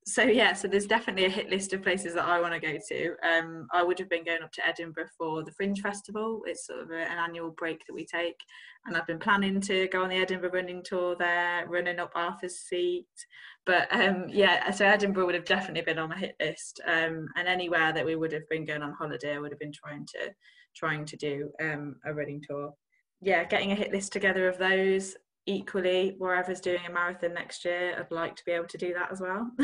so 0.05 0.23
yeah 0.23 0.53
so 0.53 0.67
there's 0.67 0.85
definitely 0.85 1.25
a 1.25 1.29
hit 1.29 1.49
list 1.49 1.73
of 1.73 1.81
places 1.81 2.13
that 2.13 2.25
i 2.25 2.39
want 2.39 2.53
to 2.53 2.59
go 2.59 2.77
to. 2.87 3.15
Um, 3.27 3.67
i 3.71 3.83
would 3.83 3.99
have 3.99 4.09
been 4.09 4.23
going 4.23 4.43
up 4.43 4.51
to 4.53 4.67
edinburgh 4.67 5.09
for 5.17 5.43
the 5.43 5.51
fringe 5.51 5.81
festival. 5.81 6.41
It's 6.45 6.67
sort 6.67 6.81
of 6.81 6.91
a, 6.91 6.97
an 6.97 7.17
annual 7.17 7.51
break 7.51 7.85
that 7.85 7.93
we 7.93 8.05
take 8.05 8.39
and 8.85 8.95
i've 8.95 9.07
been 9.07 9.19
planning 9.19 9.61
to 9.61 9.87
go 9.89 10.03
on 10.03 10.09
the 10.09 10.17
edinburgh 10.17 10.51
running 10.53 10.83
tour 10.83 11.15
there 11.17 11.67
running 11.67 11.99
up 11.99 12.11
arthur's 12.15 12.57
seat. 12.57 13.07
But 13.65 13.87
um, 13.91 14.25
yeah 14.29 14.71
so 14.71 14.85
edinburgh 14.85 15.25
would 15.25 15.35
have 15.35 15.45
definitely 15.45 15.81
been 15.81 15.99
on 15.99 16.09
my 16.09 16.17
hit 16.17 16.35
list. 16.39 16.81
Um, 16.85 17.27
and 17.35 17.47
anywhere 17.47 17.93
that 17.93 18.05
we 18.05 18.15
would 18.15 18.31
have 18.31 18.47
been 18.49 18.65
going 18.65 18.81
on 18.81 18.93
holiday 18.93 19.35
i 19.35 19.39
would 19.39 19.51
have 19.51 19.59
been 19.59 19.73
trying 19.73 20.05
to 20.07 20.33
trying 20.75 21.05
to 21.05 21.17
do 21.17 21.51
um, 21.61 21.95
a 22.05 22.13
running 22.13 22.41
tour. 22.47 22.73
Yeah 23.21 23.43
getting 23.45 23.71
a 23.71 23.75
hit 23.75 23.91
list 23.91 24.11
together 24.11 24.47
of 24.47 24.57
those 24.57 25.15
equally 25.45 26.15
wherever's 26.17 26.61
doing 26.61 26.79
a 26.87 26.91
marathon 26.91 27.33
next 27.33 27.65
year 27.65 27.95
i'd 27.99 28.11
like 28.11 28.35
to 28.35 28.45
be 28.45 28.53
able 28.53 28.67
to 28.67 28.77
do 28.77 28.93
that 28.93 29.11
as 29.11 29.19
well. 29.19 29.51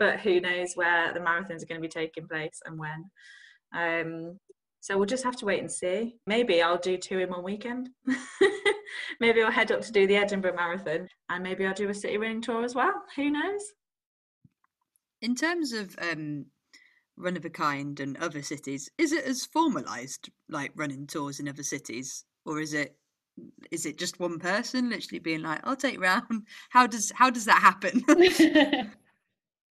But 0.00 0.20
who 0.20 0.40
knows 0.40 0.72
where 0.74 1.12
the 1.12 1.20
marathons 1.20 1.62
are 1.62 1.66
going 1.66 1.80
to 1.80 1.86
be 1.86 1.88
taking 1.88 2.26
place 2.26 2.60
and 2.64 2.78
when. 2.78 3.10
Um, 3.76 4.38
so 4.80 4.96
we'll 4.96 5.06
just 5.06 5.24
have 5.24 5.36
to 5.36 5.44
wait 5.44 5.60
and 5.60 5.70
see. 5.70 6.16
Maybe 6.26 6.62
i'll 6.62 6.78
do 6.78 6.96
two 6.96 7.18
in 7.18 7.28
one 7.28 7.44
weekend. 7.44 7.90
Maybe 9.20 9.42
i'll 9.42 9.50
head 9.50 9.70
up 9.72 9.82
to 9.82 9.92
do 9.92 10.06
the 10.06 10.16
edinburgh 10.16 10.56
marathon 10.56 11.06
and 11.28 11.42
maybe 11.42 11.66
i'll 11.66 11.74
do 11.74 11.90
a 11.90 11.94
city 11.94 12.16
running 12.16 12.40
tour 12.40 12.64
as 12.64 12.74
well. 12.74 12.94
Who 13.16 13.30
knows? 13.30 13.62
In 15.20 15.34
terms 15.34 15.74
of 15.74 15.94
um, 16.00 16.46
run 17.18 17.36
of 17.36 17.44
a 17.44 17.50
kind 17.50 18.00
and 18.00 18.16
other 18.16 18.40
cities 18.40 18.88
is 18.96 19.12
it 19.12 19.24
as 19.24 19.44
formalized 19.44 20.30
like 20.48 20.72
running 20.74 21.06
tours 21.06 21.40
in 21.40 21.48
other 21.48 21.62
cities 21.62 22.24
or 22.46 22.58
is 22.58 22.72
it 22.72 22.96
is 23.70 23.86
it 23.86 23.98
just 23.98 24.20
one 24.20 24.38
person 24.38 24.90
literally 24.90 25.18
being 25.18 25.42
like 25.42 25.60
i'll 25.64 25.76
take 25.76 26.00
round 26.00 26.46
how 26.70 26.86
does 26.86 27.10
how 27.14 27.30
does 27.30 27.44
that 27.44 27.60
happen? 27.60 28.04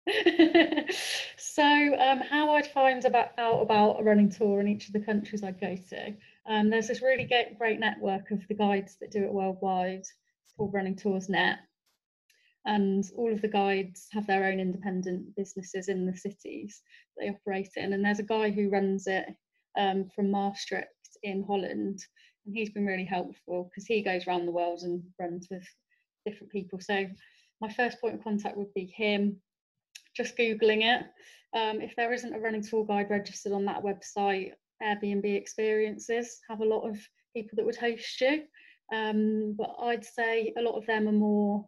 So 1.38 1.64
um, 1.64 2.20
how 2.20 2.56
i'd 2.56 2.68
find 2.68 3.04
about 3.06 3.32
out 3.38 3.62
about 3.62 4.00
a 4.00 4.04
running 4.04 4.30
tour 4.30 4.60
in 4.62 4.68
each 4.68 4.88
of 4.88 4.94
the 4.94 5.02
countries 5.02 5.44
i'd 5.44 5.60
go 5.60 5.76
to 5.76 6.16
um, 6.48 6.70
there's 6.70 6.88
this 6.88 7.02
really 7.02 7.30
great 7.58 7.80
network 7.80 8.32
of 8.32 8.48
the 8.48 8.56
guides 8.56 8.96
that 9.02 9.12
do 9.12 9.24
it 9.24 9.32
worldwide 9.32 10.06
it's 10.50 10.56
called 10.58 10.74
running 10.74 10.96
tours 10.96 11.30
net. 11.30 11.60
And 12.66 13.04
all 13.16 13.32
of 13.32 13.42
the 13.42 13.48
guides 13.48 14.08
have 14.12 14.26
their 14.26 14.46
own 14.46 14.60
independent 14.60 15.36
businesses 15.36 15.90
in 15.90 16.06
the 16.06 16.18
cities 16.18 16.82
they 17.18 17.30
operate 17.30 17.70
in. 17.76 17.94
And 17.94 18.04
there's 18.04 18.20
a 18.20 18.24
guy 18.24 18.50
who 18.50 18.70
runs 18.70 19.06
it 19.06 19.28
um, 19.78 20.10
from 20.16 20.32
maastricht 20.32 20.90
in 21.22 21.44
holland 21.44 22.00
and 22.46 22.56
he's 22.56 22.70
been 22.70 22.86
really 22.86 23.06
helpful 23.06 23.70
because 23.70 23.86
he 23.86 24.02
goes 24.02 24.28
around 24.28 24.46
the 24.46 24.52
world 24.52 24.82
and 24.82 25.04
runs 25.20 25.48
with 25.50 25.66
different 26.26 26.52
people. 26.52 26.80
So 26.80 27.08
my 27.62 27.72
first 27.72 28.00
point 28.00 28.16
of 28.16 28.24
contact 28.24 28.58
would 28.58 28.74
be 28.74 28.86
him. 28.86 29.38
Just 30.16 30.38
googling 30.38 30.84
it. 30.84 31.06
Um, 31.54 31.82
if 31.82 31.96
there 31.96 32.14
isn't 32.14 32.34
a 32.34 32.40
running 32.40 32.64
tour 32.64 32.86
guide 32.86 33.10
registered 33.10 33.54
on 33.54 33.66
that 33.66 33.84
website, 33.84 34.54
Airbnb 34.84 35.26
experiences 35.26 36.40
have 36.50 36.62
a 36.62 36.66
lot 36.66 36.88
of 36.88 36.98
people 37.36 37.56
that 37.56 37.66
would 37.66 37.76
host 37.76 38.22
you. 38.22 38.44
Um, 38.94 39.56
but 39.58 39.76
I'd 39.80 40.06
say 40.06 40.54
a 40.58 40.62
lot 40.62 40.78
of 40.78 40.86
them 40.86 41.08
are 41.08 41.14
more. 41.14 41.66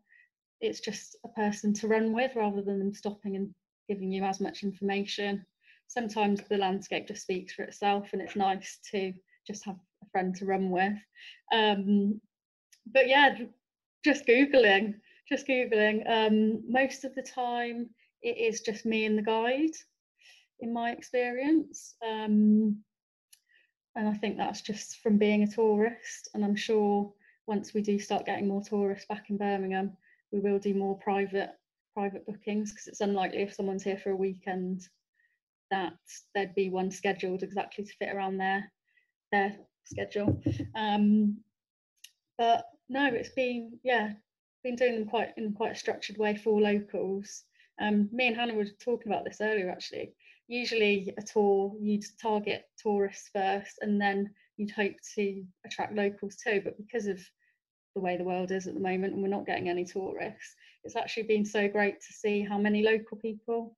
It's 0.60 0.80
just 0.80 1.18
a 1.24 1.30
person 1.30 1.74
to 1.76 1.88
run 1.88 2.14
with 2.14 2.36
rather 2.36 2.62
than 2.62 2.80
them 2.80 2.94
stopping 2.94 3.36
and 3.36 3.54
giving 3.88 4.12
you 4.12 4.24
as 4.24 4.40
much 4.40 4.64
information. 4.64 5.46
Sometimes 5.88 6.42
the 6.50 6.58
landscape 6.58 7.08
just 7.08 7.24
speaks 7.24 7.54
for 7.54 7.64
itself, 7.64 8.10
and 8.14 8.22
it's 8.22 8.36
nice 8.36 8.80
to 8.92 9.14
just 9.46 9.66
have 9.66 9.78
a 10.02 10.10
friend 10.12 10.36
to 10.36 10.46
run 10.46 10.70
with. 10.70 10.98
Um, 11.52 12.22
but 12.92 13.08
yeah, 13.08 13.38
just 14.04 14.26
googling, 14.26 14.96
just 15.30 15.48
googling. 15.48 16.10
Um, 16.10 16.64
most 16.70 17.04
of 17.04 17.16
the 17.16 17.22
time, 17.22 17.90
it 18.22 18.38
is 18.38 18.62
just 18.62 18.86
me 18.86 19.06
and 19.06 19.18
the 19.18 19.24
guide, 19.24 19.76
in 20.60 20.74
my 20.74 20.92
experience. 20.92 21.96
Um, 22.08 22.78
and 23.96 24.08
I 24.08 24.14
think 24.14 24.38
that's 24.38 24.62
just 24.62 24.98
from 25.02 25.18
being 25.18 25.44
a 25.44 25.52
tourist. 25.52 26.30
And 26.34 26.46
I'm 26.46 26.56
sure 26.56 27.12
once 27.48 27.74
we 27.74 27.82
do 27.82 28.00
start 28.00 28.26
getting 28.26 28.48
more 28.48 28.64
tourists 28.64 29.06
back 29.08 29.30
in 29.30 29.38
Birmingham, 29.38 29.98
we 30.32 30.40
will 30.40 30.60
do 30.60 30.74
more 30.74 30.98
private 31.00 31.52
private 31.94 32.26
bookings 32.26 32.72
because 32.72 32.88
it's 32.88 33.02
unlikely 33.02 33.42
if 33.42 33.54
someone's 33.54 33.84
here 33.84 33.98
for 33.98 34.12
a 34.12 34.16
weekend 34.16 34.88
that 35.72 35.94
there'd 36.34 36.56
be 36.56 36.70
one 36.70 36.90
scheduled 36.90 37.44
exactly 37.44 37.84
to 37.84 37.94
fit 37.96 38.16
around 38.16 38.38
their 38.38 38.72
their 39.34 39.58
schedule. 39.92 40.42
Um, 40.76 41.38
but 42.38 42.66
no, 42.90 43.06
it's 43.06 43.30
been 43.30 43.80
yeah, 43.84 44.14
been 44.64 44.76
doing 44.76 44.96
them 44.96 45.08
quite 45.08 45.30
in 45.38 45.54
quite 45.54 45.74
a 45.74 45.76
structured 45.76 46.18
way 46.18 46.36
for 46.36 46.60
locals. 46.60 47.44
Um, 47.80 48.10
me 48.12 48.28
and 48.28 48.36
Hannah 48.36 48.56
were 48.56 48.66
talking 48.80 49.12
about 49.12 49.26
this 49.26 49.42
earlier 49.42 49.70
actually. 49.70 50.14
Usually 50.48 51.14
a 51.18 51.22
tour 51.22 51.74
you'd 51.80 52.04
target 52.22 52.66
tourists 52.78 53.30
first 53.34 53.80
and 53.82 54.00
then 54.02 54.30
you'd 54.58 54.72
hope 54.72 54.96
to 55.16 55.44
attract 55.66 55.96
locals 55.96 56.36
too, 56.36 56.62
but 56.64 56.78
because 56.78 57.08
of 57.08 57.20
the 57.96 58.02
way 58.02 58.18
the 58.18 58.24
world 58.24 58.52
is 58.52 58.68
at 58.68 58.74
the 58.74 58.80
moment 58.80 59.14
and 59.14 59.22
we're 59.22 59.30
not 59.30 59.46
getting 59.46 59.70
any 59.70 59.86
tourists, 59.86 60.56
it's 60.84 60.96
actually 60.96 61.24
been 61.24 61.46
so 61.46 61.68
great 61.68 62.02
to 62.02 62.14
see 62.14 62.42
how 62.42 62.58
many 62.58 62.84
local 62.84 63.18
people 63.18 63.76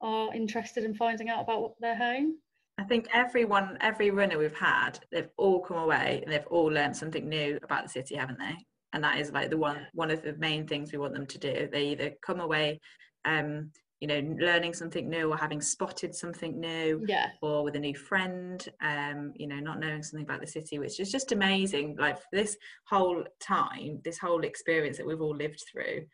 are 0.00 0.34
interested 0.34 0.84
in 0.84 0.94
finding 0.94 1.28
out 1.28 1.42
about 1.42 1.74
their 1.80 1.96
home. 1.96 2.36
I 2.80 2.84
think 2.84 3.08
everyone, 3.12 3.76
every 3.82 4.10
runner 4.10 4.38
we've 4.38 4.56
had, 4.56 4.98
they've 5.12 5.28
all 5.36 5.60
come 5.60 5.76
away 5.76 6.22
and 6.22 6.32
they've 6.32 6.46
all 6.46 6.64
learned 6.64 6.96
something 6.96 7.28
new 7.28 7.58
about 7.62 7.82
the 7.82 7.90
city, 7.90 8.14
haven't 8.14 8.38
they? 8.38 8.56
And 8.94 9.04
that 9.04 9.18
is 9.18 9.30
like 9.32 9.50
the 9.50 9.58
one 9.58 9.86
one 9.92 10.10
of 10.10 10.22
the 10.22 10.32
main 10.38 10.66
things 10.66 10.90
we 10.90 10.98
want 10.98 11.12
them 11.12 11.26
to 11.26 11.38
do. 11.38 11.68
They 11.70 11.88
either 11.88 12.12
come 12.22 12.40
away, 12.40 12.80
um, 13.26 13.70
you 14.00 14.08
know, 14.08 14.20
learning 14.40 14.72
something 14.72 15.10
new 15.10 15.30
or 15.30 15.36
having 15.36 15.60
spotted 15.60 16.14
something 16.14 16.58
new, 16.58 17.04
yeah, 17.06 17.26
or 17.42 17.62
with 17.62 17.76
a 17.76 17.78
new 17.78 17.94
friend, 17.94 18.66
um, 18.80 19.34
you 19.36 19.46
know, 19.46 19.60
not 19.60 19.78
knowing 19.78 20.02
something 20.02 20.24
about 20.24 20.40
the 20.40 20.46
city, 20.46 20.78
which 20.78 21.00
is 21.00 21.12
just 21.12 21.32
amazing. 21.32 21.96
Like 21.98 22.16
this 22.32 22.56
whole 22.86 23.22
time, 23.40 24.00
this 24.04 24.18
whole 24.18 24.42
experience 24.42 24.96
that 24.96 25.06
we've 25.06 25.20
all 25.20 25.36
lived 25.36 25.62
through, 25.70 26.06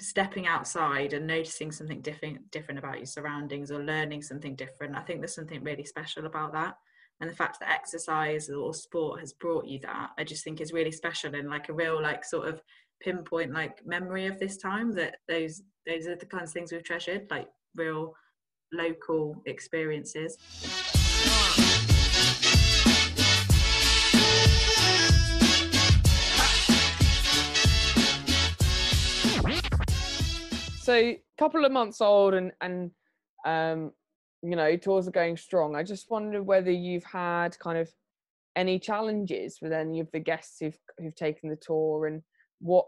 stepping 0.00 0.46
outside 0.46 1.12
and 1.12 1.26
noticing 1.26 1.70
something 1.70 2.00
different 2.00 2.50
different 2.50 2.78
about 2.78 2.96
your 2.96 3.06
surroundings 3.06 3.70
or 3.70 3.82
learning 3.82 4.22
something 4.22 4.56
different. 4.56 4.96
I 4.96 5.00
think 5.00 5.20
there's 5.20 5.34
something 5.34 5.62
really 5.62 5.84
special 5.84 6.26
about 6.26 6.52
that. 6.52 6.76
And 7.20 7.30
the 7.30 7.34
fact 7.36 7.60
that 7.60 7.70
exercise 7.70 8.50
or 8.50 8.74
sport 8.74 9.20
has 9.20 9.32
brought 9.32 9.66
you 9.66 9.78
that 9.78 10.10
i 10.18 10.24
just 10.24 10.42
think 10.44 10.60
is 10.60 10.72
really 10.72 10.90
special 10.90 11.34
and 11.34 11.48
like 11.48 11.68
a 11.68 11.72
real 11.72 12.02
like 12.02 12.24
sort 12.24 12.48
of 12.48 12.60
pinpoint 13.00 13.52
like 13.52 13.86
memory 13.86 14.26
of 14.26 14.38
this 14.38 14.56
time 14.56 14.92
that 14.92 15.16
those 15.28 15.62
those 15.86 16.06
are 16.06 16.16
the 16.16 16.26
kinds 16.26 16.50
of 16.50 16.54
things 16.54 16.72
we've 16.72 16.82
treasured 16.82 17.26
like 17.30 17.48
real 17.76 18.14
local 18.72 19.40
experiences 19.46 20.36
so 30.84 30.94
a 30.94 31.20
couple 31.38 31.64
of 31.64 31.72
months 31.72 32.00
old 32.00 32.34
and 32.34 32.52
and 32.60 32.90
um 33.46 33.92
you 34.42 34.56
know 34.56 34.76
tours 34.76 35.08
are 35.08 35.12
going 35.12 35.36
strong. 35.36 35.74
I 35.74 35.82
just 35.82 36.10
wonder 36.10 36.42
whether 36.42 36.70
you've 36.70 37.04
had 37.04 37.58
kind 37.58 37.78
of 37.78 37.90
any 38.56 38.78
challenges 38.78 39.58
with 39.62 39.72
any 39.72 40.00
of 40.00 40.10
the 40.12 40.20
guests 40.20 40.58
who've 40.60 40.78
who've 40.98 41.14
taken 41.14 41.48
the 41.48 41.56
tour 41.56 42.06
and 42.06 42.22
what 42.60 42.86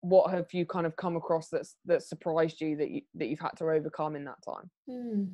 what 0.00 0.30
have 0.30 0.46
you 0.52 0.64
kind 0.64 0.86
of 0.86 0.94
come 0.96 1.16
across 1.16 1.48
that's 1.48 1.74
that 1.84 2.02
surprised 2.02 2.60
you 2.60 2.76
that 2.76 2.90
you 2.90 3.02
that 3.14 3.26
you've 3.26 3.40
had 3.40 3.56
to 3.56 3.64
overcome 3.64 4.14
in 4.14 4.24
that 4.24 4.42
time? 4.44 4.70
Hmm. 4.88 5.24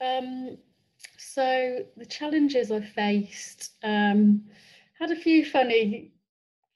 um 0.00 0.56
so 1.18 1.80
the 1.96 2.06
challenges 2.06 2.70
i 2.70 2.80
faced 2.80 3.72
um 3.82 4.44
had 4.98 5.10
a 5.10 5.16
few 5.16 5.44
funny 5.44 6.12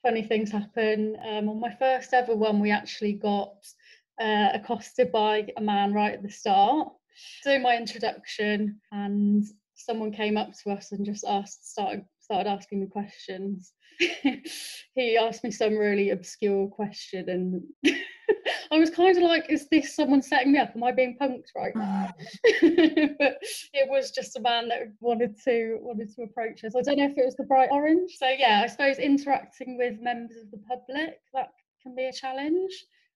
funny 0.03 0.23
things 0.23 0.51
happen. 0.51 1.17
Um 1.25 1.49
on 1.49 1.59
my 1.59 1.73
first 1.75 2.13
ever 2.13 2.35
one 2.35 2.59
we 2.59 2.71
actually 2.71 3.13
got 3.13 3.65
uh, 4.19 4.49
accosted 4.53 5.11
by 5.11 5.47
a 5.57 5.61
man 5.61 5.93
right 5.93 6.13
at 6.13 6.23
the 6.23 6.29
start, 6.29 6.89
doing 7.43 7.61
my 7.61 7.77
introduction, 7.77 8.79
and 8.91 9.45
someone 9.75 10.11
came 10.11 10.37
up 10.37 10.51
to 10.63 10.71
us 10.71 10.91
and 10.91 11.05
just 11.05 11.23
asked, 11.25 11.71
started 11.71 12.05
started 12.19 12.49
asking 12.49 12.81
me 12.81 12.87
questions. 12.87 13.73
he 14.93 15.17
asked 15.17 15.43
me 15.43 15.51
some 15.51 15.75
really 15.75 16.11
obscure 16.11 16.67
question, 16.67 17.29
and 17.29 17.63
I 18.71 18.77
was 18.77 18.89
kind 18.89 19.17
of 19.17 19.23
like, 19.23 19.49
"Is 19.49 19.67
this 19.69 19.95
someone 19.95 20.21
setting 20.21 20.51
me 20.51 20.59
up? 20.59 20.73
Am 20.75 20.83
I 20.83 20.91
being 20.91 21.17
punked 21.19 21.47
right 21.55 21.75
now?" 21.75 22.13
but 22.61 23.37
it 23.73 23.89
was 23.89 24.11
just 24.11 24.37
a 24.37 24.41
man 24.41 24.67
that 24.69 24.93
wanted 24.99 25.35
to 25.45 25.79
wanted 25.81 26.13
to 26.15 26.23
approach 26.23 26.63
us. 26.63 26.75
I 26.75 26.81
don't 26.81 26.97
know 26.97 27.05
if 27.05 27.17
it 27.17 27.25
was 27.25 27.35
the 27.35 27.43
bright 27.43 27.69
orange. 27.71 28.17
So 28.17 28.29
yeah, 28.29 28.61
I 28.63 28.67
suppose 28.67 28.99
interacting 28.99 29.77
with 29.77 29.99
members 29.99 30.37
of 30.37 30.51
the 30.51 30.63
public 30.69 31.19
that 31.33 31.49
can 31.81 31.95
be 31.95 32.05
a 32.05 32.13
challenge 32.13 32.71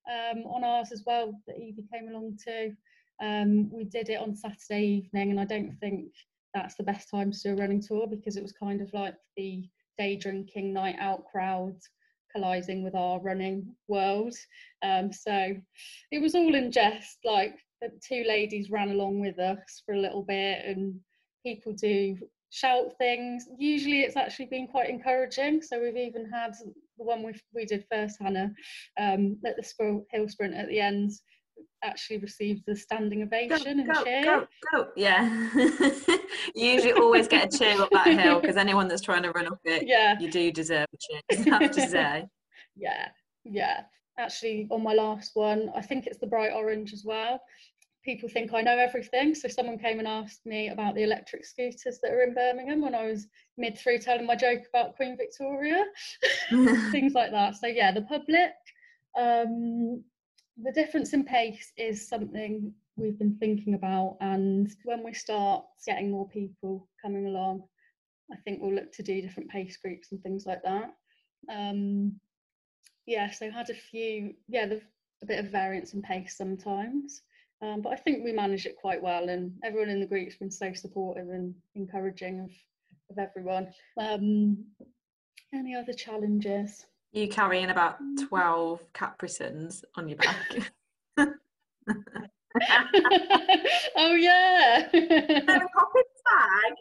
um, 0.10 0.44
on 0.46 0.64
ours 0.64 0.92
as 0.92 1.04
well 1.06 1.34
that 1.48 1.58
Evie 1.58 1.88
came 1.92 2.10
along 2.10 2.38
to. 2.46 2.76
Um, 3.22 3.72
we 3.72 3.86
did 3.86 4.10
it 4.10 4.20
on 4.20 4.36
Saturday 4.36 4.86
evening, 4.86 5.32
and 5.32 5.40
I 5.40 5.46
don't 5.46 5.78
think 5.80 6.12
that's 6.54 6.76
the 6.76 6.84
best 6.84 7.10
time 7.10 7.32
to 7.32 7.40
do 7.40 7.54
a 7.54 7.56
running 7.56 7.82
tour 7.82 8.08
because 8.08 8.38
it 8.38 8.44
was 8.44 8.52
kind 8.52 8.82
of 8.82 8.94
like 8.94 9.16
the 9.38 9.68
day 9.98 10.16
drinking 10.16 10.74
night 10.74 10.96
out 11.00 11.26
crowd 11.26 11.76
colliding 12.34 12.84
with 12.84 12.96
our 12.96 13.20
running 13.20 13.76
world. 13.88 14.34
Um, 14.84 15.12
so 15.14 15.56
it 16.12 16.22
was 16.22 16.36
all 16.36 16.56
in 16.56 16.72
jest. 16.72 17.20
Like 17.24 17.56
the 17.82 17.90
two 18.06 18.24
ladies 18.28 18.72
ran 18.72 18.90
along 18.90 19.20
with 19.20 19.40
us 19.40 19.82
for 19.86 19.94
a 19.94 20.00
little 20.00 20.24
bit, 20.24 20.66
and 20.66 21.00
people 21.46 21.74
do 21.74 22.18
shout 22.54 22.94
things. 23.00 23.48
Usually 23.58 24.02
it's 24.02 24.16
actually 24.16 24.46
been 24.46 24.68
quite 24.68 24.90
encouraging. 24.90 25.62
So 25.62 25.82
we've 25.82 25.98
even 25.98 26.30
had 26.30 26.54
the 26.98 27.04
one 27.04 27.24
we 27.24 27.34
we 27.54 27.66
did 27.66 27.84
first, 27.92 28.18
Hannah, 28.22 28.54
um, 29.00 29.38
at 29.46 29.58
the 29.58 30.04
Hill 30.12 30.30
Sprint 30.30 30.54
at 30.54 30.68
the 30.68 30.80
end, 30.80 31.12
actually 31.84 32.20
received 32.20 32.64
the 32.68 32.76
standing 32.76 33.24
ovation 33.24 33.64
go, 33.64 33.70
and 33.72 33.88
go, 33.88 34.04
cheer. 34.04 34.24
Go, 34.24 34.48
go. 34.72 34.88
Yeah. 34.96 35.50
you 36.56 36.70
usually 36.70 36.94
always 36.94 37.28
get 37.28 37.54
a 37.54 37.58
cheer 37.58 37.82
up 37.82 37.90
that 37.92 38.08
hill 38.08 38.40
because 38.40 38.56
anyone 38.56 38.88
that's 38.88 39.02
trying 39.02 39.24
to 39.24 39.32
run 39.32 39.48
up 39.48 39.60
it, 39.66 39.88
yeah, 39.88 40.18
you 40.20 40.30
do 40.30 40.52
deserve 40.52 40.88
a 40.94 40.98
cheer. 41.36 41.54
I 41.54 41.64
have 41.64 41.72
to 41.72 41.88
say. 41.88 42.26
yeah, 42.76 43.10
yeah. 43.44 43.82
Actually, 44.20 44.68
on 44.70 44.84
my 44.84 44.94
last 44.94 45.32
one, 45.34 45.72
I 45.76 45.82
think 45.82 46.06
it's 46.06 46.20
the 46.20 46.28
bright 46.28 46.52
orange 46.54 46.94
as 46.94 47.04
well 47.04 47.42
people 48.04 48.30
think 48.30 48.54
I 48.54 48.62
know 48.62 48.78
everything. 48.78 49.34
So 49.34 49.48
someone 49.48 49.78
came 49.78 50.00
and 50.00 50.08
asked 50.08 50.46
me 50.46 50.70
about 50.70 50.96
the 50.96 51.04
electric 51.04 51.46
scooters 51.46 52.00
that 52.02 52.12
are 52.12 52.24
in 52.24 52.34
Birmingham 52.34 52.82
when 52.82 52.96
I 52.96 53.06
was 53.06 53.28
mid 53.58 53.78
through 53.78 54.00
telling 54.00 54.26
my 54.26 54.36
joke 54.36 54.64
about 54.70 54.96
Queen 54.96 55.18
Victoria, 55.18 55.86
things 56.92 57.14
like 57.14 57.32
that. 57.32 57.56
So 57.56 57.68
yeah, 57.68 57.92
the 57.92 58.02
public. 58.04 58.52
Um, 59.18 60.04
the 60.62 60.72
difference 60.72 61.14
in 61.14 61.24
pace 61.24 61.72
is 61.78 62.08
something 62.08 62.74
we've 62.96 63.18
been 63.18 63.38
thinking 63.38 63.74
about, 63.74 64.18
and 64.22 64.72
when 64.84 65.04
we 65.04 65.14
start 65.14 65.66
getting 65.86 66.12
more 66.12 66.28
people 66.30 66.88
coming 67.02 67.26
along, 67.26 67.64
I 68.32 68.36
think 68.38 68.62
we'll 68.62 68.76
look 68.76 68.92
to 68.94 69.04
do 69.04 69.22
different 69.22 69.50
pace 69.50 69.78
groups 69.78 70.12
and 70.12 70.22
things 70.22 70.46
like 70.46 70.62
that. 70.64 70.94
Um, 71.50 72.20
yeah, 73.06 73.32
so 73.32 73.50
had 73.50 73.70
a 73.70 73.76
few, 73.76 74.36
yeah, 74.48 74.68
the, 74.68 74.82
a 75.22 75.26
bit 75.26 75.40
of 75.40 75.52
variance 75.52 75.94
in 75.94 76.02
pace 76.02 76.38
sometimes. 76.38 77.24
Um, 77.64 77.82
but 77.82 77.94
I 77.94 77.96
think 77.96 78.26
we 78.26 78.34
manage 78.34 78.66
it 78.66 78.76
quite 78.76 79.02
well, 79.02 79.30
and 79.30 79.54
everyone 79.64 79.90
in 79.90 80.02
the 80.02 80.06
group's 80.06 80.36
been 80.36 80.52
so 80.52 80.74
supportive 80.74 81.30
and 81.30 81.56
encouraging 81.76 82.42
of, 82.42 82.52
of 83.10 83.18
everyone. 83.18 83.70
Um, 83.98 84.66
any 85.54 85.74
other 85.74 85.94
challenges? 85.94 86.86
You 87.14 87.30
carrying 87.30 87.70
about 87.70 88.00
12 88.28 88.92
Capri 88.92 89.30
Suns 89.30 89.86
on 89.96 90.10
your 90.10 90.18
back. 90.18 90.74
oh, 93.96 94.16
yeah. 94.16 94.90
Mary 94.92 95.68
Poppins 95.74 96.22
bag. 96.26 96.74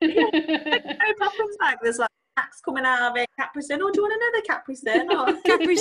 Yeah, 0.00 0.30
Mary 0.32 1.14
Poppins 1.18 1.56
bag. 1.60 1.78
There's 1.80 1.98
like 1.98 2.08
snacks 2.36 2.60
coming 2.60 2.84
out 2.84 3.10
of 3.12 3.16
it. 3.16 3.28
Capri 3.38 3.62
Sun. 3.62 3.82
Oh, 3.82 3.90
do 3.92 4.00
you 4.00 4.02
want 4.02 4.14
another 4.20 4.42
Capri 4.46 4.74
Sun? 4.74 5.06
Oh. 5.10 5.40
Capri 5.44 5.76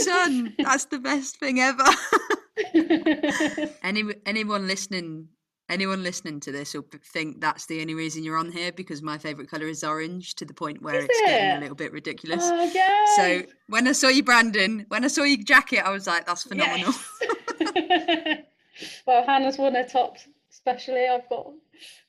That's 0.63 0.85
the 0.85 0.99
best 0.99 1.37
thing 1.37 1.59
ever. 1.59 1.83
Any 3.83 4.03
anyone 4.25 4.67
listening 4.67 5.29
anyone 5.69 6.03
listening 6.03 6.39
to 6.41 6.51
this 6.51 6.73
will 6.73 6.85
think 7.13 7.41
that's 7.41 7.65
the 7.65 7.81
only 7.81 7.93
reason 7.95 8.23
you're 8.23 8.37
on 8.37 8.51
here 8.51 8.71
because 8.71 9.01
my 9.01 9.17
favorite 9.17 9.49
color 9.49 9.67
is 9.67 9.83
orange 9.83 10.35
to 10.35 10.45
the 10.45 10.53
point 10.53 10.81
where 10.81 10.99
Is 10.99 11.05
it's 11.05 11.21
getting 11.21 11.57
a 11.57 11.59
little 11.61 11.75
bit 11.75 11.91
ridiculous. 11.91 12.43
Oh. 12.43 13.13
So 13.15 13.43
when 13.67 13.87
I 13.87 13.93
saw 13.93 14.09
you, 14.09 14.23
Brandon, 14.23 14.85
when 14.89 15.03
I 15.03 15.07
saw 15.07 15.23
your 15.23 15.43
jacket, 15.43 15.79
I 15.85 15.89
was 15.89 16.07
like, 16.07 16.25
"That's 16.25 16.43
phenomenal." 16.43 16.93
Yes. 17.21 18.39
well, 19.07 19.25
Hannah's 19.25 19.57
won 19.57 19.75
her 19.75 19.83
top, 19.83 20.17
especially. 20.51 21.07
I've 21.07 21.27
got 21.29 21.51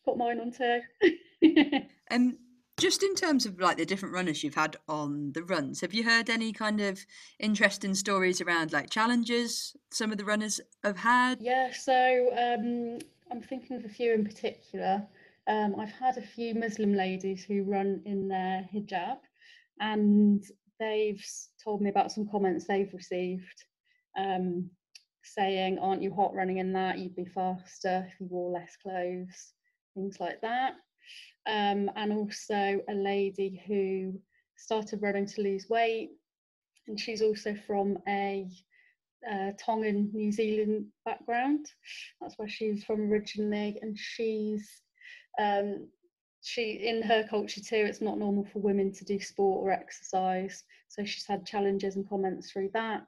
got 0.04 0.18
mine 0.18 0.40
on 0.40 0.52
too. 0.52 0.80
And 1.42 1.86
um, 2.10 2.38
Just 2.78 3.04
in 3.04 3.14
terms 3.14 3.46
of 3.46 3.60
like 3.60 3.76
the 3.76 3.86
different 3.86 4.14
runners 4.14 4.42
you've 4.42 4.56
had 4.56 4.76
on 4.88 5.32
the 5.32 5.44
runs, 5.44 5.80
have 5.80 5.94
you 5.94 6.02
heard 6.02 6.28
any 6.28 6.52
kind 6.52 6.80
of 6.80 7.06
interesting 7.38 7.94
stories 7.94 8.40
around 8.40 8.72
like 8.72 8.90
challenges 8.90 9.76
some 9.90 10.10
of 10.10 10.18
the 10.18 10.24
runners 10.24 10.60
have 10.82 10.96
had? 10.96 11.40
Yeah, 11.40 11.70
so 11.72 12.30
um, 12.36 12.98
I'm 13.30 13.42
thinking 13.42 13.76
of 13.76 13.84
a 13.84 13.88
few 13.88 14.12
in 14.12 14.24
particular. 14.24 15.06
Um, 15.46 15.76
I've 15.78 15.92
had 15.92 16.16
a 16.16 16.22
few 16.22 16.54
Muslim 16.54 16.94
ladies 16.94 17.44
who 17.44 17.62
run 17.62 18.02
in 18.06 18.26
their 18.26 18.68
hijab, 18.74 19.18
and 19.80 20.42
they've 20.80 21.24
told 21.62 21.80
me 21.80 21.90
about 21.90 22.10
some 22.10 22.28
comments 22.28 22.66
they've 22.66 22.92
received 22.92 23.64
um, 24.18 24.68
saying, 25.22 25.78
Aren't 25.78 26.02
you 26.02 26.12
hot 26.12 26.34
running 26.34 26.58
in 26.58 26.72
that? 26.72 26.98
You'd 26.98 27.14
be 27.14 27.24
faster 27.24 28.06
if 28.08 28.20
you 28.20 28.26
wore 28.28 28.50
less 28.50 28.76
clothes, 28.82 29.52
things 29.94 30.18
like 30.18 30.40
that. 30.40 30.74
Um, 31.46 31.90
and 31.96 32.12
also 32.12 32.80
a 32.88 32.94
lady 32.94 33.62
who 33.66 34.18
started 34.56 35.02
running 35.02 35.26
to 35.26 35.42
lose 35.42 35.68
weight, 35.68 36.10
and 36.86 36.98
she's 36.98 37.22
also 37.22 37.54
from 37.66 37.98
a 38.08 38.48
uh, 39.30 39.52
Tongan 39.58 40.10
New 40.12 40.32
Zealand 40.32 40.86
background. 41.04 41.66
That's 42.20 42.38
where 42.38 42.48
she's 42.48 42.84
from 42.84 43.12
originally, 43.12 43.78
and 43.82 43.98
she's 43.98 44.82
um, 45.38 45.88
she 46.42 46.86
in 46.86 47.02
her 47.02 47.26
culture 47.28 47.60
too. 47.60 47.84
It's 47.88 48.00
not 48.00 48.18
normal 48.18 48.44
for 48.46 48.60
women 48.60 48.92
to 48.92 49.04
do 49.04 49.18
sport 49.20 49.64
or 49.64 49.70
exercise, 49.70 50.64
so 50.88 51.04
she's 51.04 51.26
had 51.26 51.46
challenges 51.46 51.96
and 51.96 52.08
comments 52.08 52.50
through 52.50 52.70
that. 52.74 53.06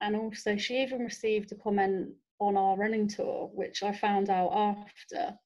And 0.00 0.14
also, 0.14 0.56
she 0.56 0.82
even 0.82 1.00
received 1.00 1.52
a 1.52 1.56
comment 1.56 2.10
on 2.38 2.56
our 2.56 2.76
running 2.76 3.08
tour, 3.08 3.50
which 3.54 3.82
I 3.82 3.92
found 3.92 4.28
out 4.28 4.52
after. 4.52 5.38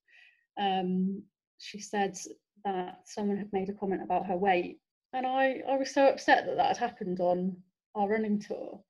Um, 0.61 1.23
she 1.61 1.81
said 1.81 2.17
that 2.65 3.01
someone 3.05 3.37
had 3.37 3.53
made 3.53 3.69
a 3.69 3.75
comment 3.75 4.03
about 4.03 4.27
her 4.27 4.37
weight, 4.37 4.79
and 5.13 5.27
I 5.27 5.63
I 5.69 5.77
was 5.77 5.95
so 5.95 6.09
upset 6.09 6.47
that 6.47 6.57
that 6.57 6.77
had 6.77 6.77
happened 6.77 7.21
on 7.21 7.57
our 7.95 8.09
running 8.09 8.41
tour. 8.41 8.81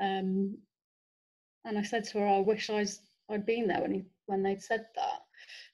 Um, 0.00 0.58
and 1.64 1.78
I 1.78 1.82
said 1.82 2.04
to 2.04 2.18
her, 2.18 2.26
I 2.26 2.40
wish 2.40 2.68
I'd, 2.68 2.90
I'd 3.30 3.46
been 3.46 3.66
there 3.66 3.80
when 3.80 3.94
he, 3.94 4.04
when 4.26 4.42
they'd 4.42 4.62
said 4.62 4.86
that. 4.96 5.20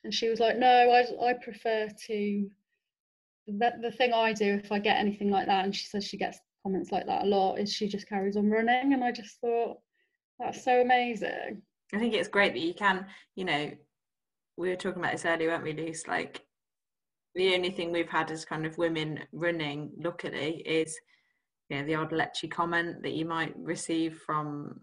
And 0.05 0.15
she 0.15 0.29
was 0.29 0.41
like, 0.41 0.57
no, 0.57 0.69
I, 0.69 1.31
I 1.31 1.33
prefer 1.35 1.89
to, 2.07 2.51
the, 3.47 3.73
the 3.83 3.91
thing 3.91 4.13
I 4.13 4.33
do 4.33 4.61
if 4.63 4.71
I 4.71 4.79
get 4.79 4.99
anything 4.99 5.31
like 5.31 5.47
that, 5.47 5.65
and 5.65 5.75
she 5.75 5.87
says 5.87 6.07
she 6.07 6.17
gets 6.17 6.39
comments 6.63 6.93
like 6.93 7.07
that 7.07 7.23
a 7.23 7.27
lot, 7.27 7.57
is 7.57 7.73
she 7.73 7.89
just 7.89 8.09
carries 8.09 8.37
on 8.37 8.51
running. 8.51 8.93
And 8.95 9.03
I 9.03 9.13
just 9.13 9.41
thought, 9.41 9.79
that's 10.39 10.65
so 10.65 10.81
amazing. 10.81 11.61
I 11.93 11.99
think 11.99 12.15
it's 12.15 12.29
great 12.29 12.53
that 12.53 12.61
you 12.61 12.73
can, 12.73 13.07
you 13.35 13.45
know, 13.45 13.71
we 14.61 14.69
were 14.69 14.77
talking 14.77 15.01
about 15.01 15.13
this 15.13 15.25
earlier, 15.25 15.49
weren't 15.49 15.65
we, 15.65 15.73
Luce? 15.73 16.07
Like, 16.07 16.43
the 17.35 17.55
only 17.55 17.71
thing 17.71 17.93
we've 17.93 18.09
had 18.09 18.31
as 18.31 18.45
kind 18.45 18.67
of 18.67 18.77
women 18.77 19.21
running, 19.33 19.91
luckily, 19.99 20.63
is 20.67 20.99
you 21.69 21.79
know 21.79 21.87
the 21.87 21.95
odd 21.95 22.11
lechy 22.11 22.51
comment 22.51 23.03
that 23.03 23.13
you 23.13 23.25
might 23.25 23.57
receive 23.57 24.21
from 24.27 24.81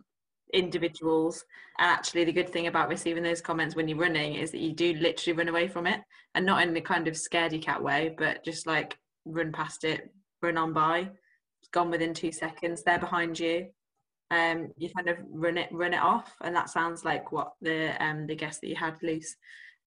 individuals. 0.53 1.43
And 1.77 1.89
actually 1.89 2.23
the 2.23 2.31
good 2.31 2.49
thing 2.49 2.67
about 2.67 2.89
receiving 2.89 3.23
those 3.23 3.41
comments 3.41 3.75
when 3.75 3.87
you're 3.87 3.97
running 3.97 4.35
is 4.35 4.51
that 4.51 4.61
you 4.61 4.71
do 4.73 4.93
literally 4.93 5.37
run 5.37 5.49
away 5.49 5.67
from 5.67 5.85
it. 5.85 5.99
And 6.35 6.45
not 6.45 6.63
in 6.63 6.73
the 6.73 6.81
kind 6.81 7.07
of 7.07 7.15
scaredy 7.15 7.61
cat 7.61 7.83
way 7.83 8.15
but 8.17 8.45
just 8.45 8.65
like 8.65 8.97
run 9.25 9.51
past 9.51 9.83
it 9.83 10.09
run 10.41 10.57
on 10.57 10.71
by. 10.71 11.09
It's 11.59 11.69
gone 11.73 11.91
within 11.91 12.13
two 12.13 12.31
seconds 12.31 12.83
they're 12.83 12.97
behind 12.97 13.37
you. 13.37 13.67
Um 14.31 14.69
you 14.77 14.89
kind 14.95 15.09
of 15.09 15.17
run 15.29 15.57
it 15.57 15.67
run 15.73 15.93
it 15.93 16.01
off. 16.01 16.33
And 16.41 16.55
that 16.55 16.69
sounds 16.69 17.03
like 17.03 17.33
what 17.33 17.51
the 17.61 18.01
um 18.01 18.27
the 18.27 18.35
guest 18.35 18.61
that 18.61 18.69
you 18.69 18.75
had 18.77 18.95
Luce 19.03 19.35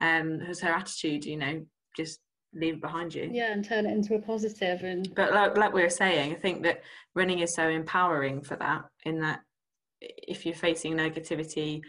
um 0.00 0.40
was 0.46 0.60
her 0.60 0.72
attitude 0.72 1.24
you 1.24 1.36
know 1.36 1.64
just 1.96 2.20
leave 2.52 2.74
it 2.74 2.80
behind 2.80 3.14
you. 3.14 3.30
Yeah, 3.32 3.52
and 3.52 3.64
turn 3.64 3.86
it 3.86 3.92
into 3.92 4.14
a 4.14 4.20
positive 4.20 4.82
and 4.82 5.14
but 5.14 5.32
like, 5.32 5.56
like 5.56 5.72
we 5.72 5.82
were 5.82 5.90
saying 5.90 6.32
i 6.32 6.34
think 6.34 6.62
that 6.64 6.82
running 7.14 7.40
is 7.40 7.54
so 7.54 7.68
empowering 7.68 8.42
for 8.42 8.56
that 8.56 8.84
in 9.04 9.20
that 9.20 9.40
if 10.00 10.44
you're 10.44 10.54
facing 10.54 10.94
negativity 10.94 11.82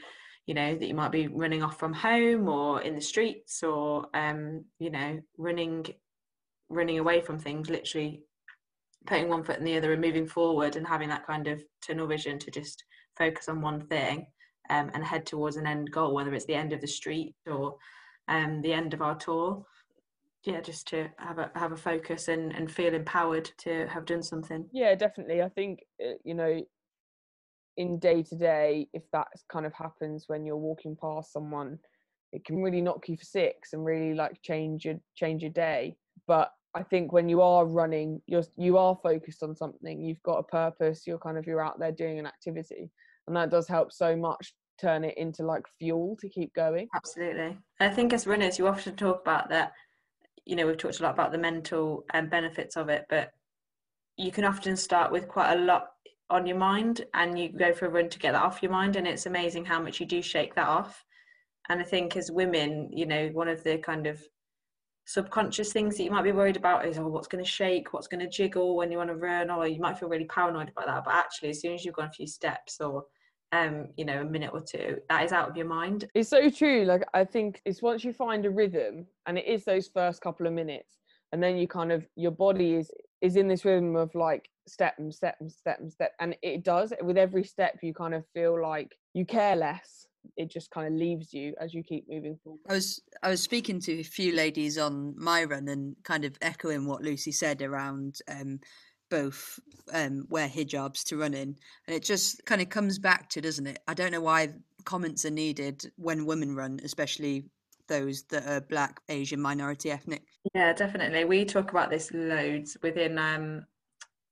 you 0.46 0.54
know 0.54 0.76
that 0.76 0.88
you 0.88 0.94
might 0.94 1.12
be 1.12 1.28
running 1.28 1.64
off 1.64 1.80
from 1.80 1.94
home 1.94 2.48
or 2.48 2.82
in 2.82 2.96
the 2.96 3.02
streets 3.02 3.64
or 3.64 4.06
um 4.14 4.66
you 4.80 4.90
know 4.90 5.20
running 5.38 5.86
running 6.70 7.00
away 7.00 7.22
from 7.22 7.40
things 7.40 7.70
literally 7.70 8.24
putting 9.06 9.30
one 9.30 9.44
foot 9.44 9.58
in 9.58 9.64
the 9.64 9.78
other 9.78 9.94
and 9.94 10.02
moving 10.02 10.28
forward 10.28 10.76
and 10.76 10.88
having 10.88 11.10
that 11.10 11.26
kind 11.26 11.48
of 11.48 11.62
tunnel 11.86 12.08
vision 12.08 12.38
to 12.38 12.52
just 12.52 12.84
focus 13.18 13.50
on 13.50 13.62
one 13.62 13.82
thing 13.88 14.26
um, 14.70 14.92
and 14.94 15.04
head 15.04 15.26
towards 15.26 15.58
an 15.58 15.66
end 15.66 15.92
goal 15.92 16.14
whether 16.14 16.34
it's 16.34 16.46
the 16.46 16.54
end 16.54 16.72
of 16.72 16.82
the 16.82 16.88
street 16.88 17.34
or 17.48 17.76
um, 18.32 18.62
the 18.62 18.74
end 18.74 18.94
of 18.94 19.02
our 19.02 19.16
tour. 19.16 19.66
Yeah 20.44 20.60
just 20.62 20.88
to 20.88 21.08
have 21.18 21.38
a 21.38 21.52
have 21.54 21.72
a 21.72 21.78
focus 21.78 22.28
and 22.28 22.52
and 22.56 22.72
feel 22.72 22.96
empowered 22.96 23.52
to 23.60 23.88
have 23.88 24.06
done 24.06 24.24
something. 24.24 24.66
Yeah 24.72 24.96
definitely. 24.96 25.42
I 25.42 25.50
think 25.50 25.84
uh, 26.04 26.14
you 26.24 26.34
know 26.34 26.62
in 27.78 28.00
day 28.00 28.24
to 28.24 28.36
day 28.36 28.88
if 28.94 29.04
that 29.14 29.28
kind 29.50 29.66
of 29.66 29.74
happens 29.74 30.26
when 30.28 30.46
you're 30.46 30.58
walking 30.58 30.98
past 31.00 31.32
someone 31.32 31.80
it 32.34 32.44
can 32.44 32.62
really 32.62 32.82
knock 32.82 33.08
you 33.08 33.18
for 33.18 33.24
six 33.24 33.74
and 33.74 33.86
really 33.86 34.14
like 34.14 34.42
change 34.42 34.86
your 34.86 34.96
change 35.16 35.44
your 35.44 35.52
day. 35.52 35.96
But 36.28 36.52
i 36.74 36.82
think 36.82 37.12
when 37.12 37.28
you 37.28 37.42
are 37.42 37.66
running 37.66 38.22
you're 38.28 38.46
you 38.58 38.78
are 38.78 38.98
focused 39.04 39.44
on 39.44 39.56
something 39.56 40.02
you've 40.02 40.24
got 40.24 40.38
a 40.38 40.44
purpose 40.44 41.06
you're 41.06 41.18
kind 41.20 41.38
of 41.38 41.46
you're 41.46 41.64
out 41.64 41.78
there 41.80 41.92
doing 41.92 42.18
an 42.18 42.26
activity 42.26 42.90
and 43.28 43.36
that 43.36 43.50
does 43.50 43.68
help 43.68 43.92
so 43.92 44.16
much 44.16 44.54
turn 44.82 45.04
it 45.04 45.18
into 45.18 45.46
like 45.46 45.66
fuel 45.80 46.18
to 46.20 46.30
keep 46.30 46.54
going. 46.54 46.88
Absolutely. 46.96 47.58
I 47.80 47.90
think 47.90 48.14
as 48.14 48.28
runners 48.28 48.58
you 48.58 48.68
often 48.68 48.96
talk 48.96 49.22
about 49.22 49.50
that 49.50 49.74
you 50.46 50.56
know 50.56 50.66
we've 50.66 50.78
talked 50.78 51.00
a 51.00 51.04
lot 51.04 51.14
about 51.14 51.32
the 51.32 51.38
mental 51.38 52.04
um, 52.14 52.28
benefits 52.28 52.76
of 52.76 52.90
it 52.90 53.06
but 53.10 53.32
you 54.18 54.32
can 54.32 54.44
often 54.44 54.76
start 54.76 55.12
with 55.12 55.28
quite 55.28 55.54
a 55.54 55.62
lot 55.64 55.88
on 56.30 56.48
your 56.48 56.58
mind 56.58 57.06
and 57.14 57.38
you 57.38 57.50
go 57.50 57.74
for 57.74 57.86
a 57.86 57.90
run 57.90 58.10
to 58.10 58.20
get 58.20 58.32
that 58.32 58.42
off 58.42 58.64
your 58.64 58.72
mind 58.72 58.96
and 58.96 59.08
it's 59.08 59.26
amazing 59.26 59.66
how 59.66 59.82
much 59.82 60.00
you 60.00 60.06
do 60.06 60.22
shake 60.22 60.56
that 60.56 60.68
off. 60.68 61.04
And 61.70 61.80
i 61.80 61.84
think 61.84 62.18
as 62.18 62.32
women 62.32 62.90
you 62.92 63.06
know 63.06 63.30
one 63.34 63.48
of 63.48 63.64
the 63.64 63.78
kind 63.78 64.08
of 64.08 64.22
subconscious 65.06 65.74
things 65.74 65.98
that 65.98 66.04
you 66.04 66.12
might 66.12 66.24
be 66.24 66.32
worried 66.32 66.58
about 66.58 66.86
is 66.86 66.98
oh 66.98 67.08
what's 67.08 67.28
going 67.28 67.44
to 67.44 67.50
shake 67.50 67.92
what's 67.92 68.08
going 68.08 68.20
to 68.20 68.30
jiggle 68.30 68.76
when 68.76 68.92
you 68.92 68.98
want 68.98 69.10
to 69.10 69.16
run 69.16 69.50
or 69.50 69.68
you 69.68 69.80
might 69.80 69.98
feel 69.98 70.10
really 70.10 70.26
paranoid 70.26 70.70
about 70.70 70.86
that 70.86 71.04
but 71.04 71.14
actually 71.14 71.50
as 71.50 71.60
soon 71.60 71.74
as 71.74 71.84
you've 71.84 71.96
gone 71.96 72.08
a 72.08 72.12
few 72.12 72.28
steps 72.28 72.80
or 72.80 73.04
um 73.52 73.88
you 73.98 74.06
know 74.06 74.22
a 74.22 74.26
minute 74.26 74.52
or 74.54 74.62
two 74.62 74.98
that 75.10 75.24
is 75.26 75.32
out 75.32 75.50
of 75.50 75.58
your 75.58 75.68
mind. 75.68 76.08
It's 76.14 76.30
so 76.30 76.50
true 76.50 76.86
like 76.86 77.04
i 77.14 77.24
think 77.26 77.62
it's 77.66 77.82
once 77.82 78.04
you 78.04 78.14
find 78.14 78.46
a 78.46 78.50
rhythm 78.50 79.06
and 79.26 79.38
it 79.38 79.46
is 79.46 79.66
those 79.66 79.88
first 79.88 80.22
couple 80.22 80.48
of 80.48 80.54
minutes 80.54 81.00
and 81.32 81.42
then 81.42 81.58
you 81.58 81.68
kind 81.68 81.92
of 81.92 82.06
your 82.16 82.32
body 82.32 82.76
is 82.76 82.92
is 83.22 83.36
in 83.36 83.48
this 83.48 83.66
rhythm 83.66 83.96
of 83.96 84.14
like 84.16 84.50
step 84.68 84.96
and 85.00 85.14
step 85.14 85.36
and 85.40 85.52
step 85.52 85.80
and 85.80 85.92
step 85.92 86.14
and 86.20 86.36
it 86.42 86.64
does 86.64 86.94
with 87.02 87.18
every 87.18 87.44
step 87.44 87.78
you 87.82 87.94
kind 87.94 88.14
of 88.14 88.24
feel 88.34 88.62
like 88.62 88.96
you 89.14 89.26
care 89.26 89.56
less. 89.56 90.08
It 90.38 90.52
just 90.52 90.70
kind 90.70 90.88
of 90.88 91.00
leaves 91.00 91.34
you 91.34 91.56
as 91.60 91.74
you 91.74 91.84
keep 91.84 92.06
moving 92.08 92.38
forward. 92.44 92.62
I 92.70 92.74
was 92.74 93.02
I 93.24 93.30
was 93.30 93.42
speaking 93.42 93.80
to 93.82 94.00
a 94.00 94.04
few 94.04 94.36
ladies 94.36 94.78
on 94.78 95.16
my 95.18 95.44
run 95.44 95.68
and 95.68 95.96
kind 96.04 96.26
of 96.26 96.38
echoing 96.42 96.86
what 96.86 97.02
Lucy 97.02 97.32
said 97.32 97.62
around 97.62 98.20
um, 98.28 98.60
both 99.12 99.60
um, 99.94 100.26
wear 100.30 100.48
hijabs 100.50 101.04
to 101.04 101.18
run 101.18 101.36
in, 101.36 101.56
and 101.86 101.96
it 101.96 102.02
just 102.02 102.44
kind 102.46 102.62
of 102.62 102.70
comes 102.70 102.98
back 102.98 103.30
to 103.30 103.42
doesn't 103.42 103.68
it? 103.68 103.78
I 103.88 103.94
don't 103.94 104.12
know 104.12 104.22
why 104.22 104.50
comments 104.86 105.26
are 105.26 105.30
needed 105.32 105.92
when 105.98 106.26
women 106.26 106.56
run, 106.56 106.80
especially 106.84 107.46
those 107.88 108.24
that 108.24 108.48
are 108.48 108.62
black, 108.62 109.02
Asian, 109.10 109.40
minority 109.40 109.92
ethnic. 109.92 110.24
yeah 110.56 110.74
definitely 110.74 111.26
we 111.26 111.44
talk 111.46 111.72
about 111.72 111.90
this 111.90 112.12
loads 112.14 112.78
within 112.82 113.18
um 113.20 113.66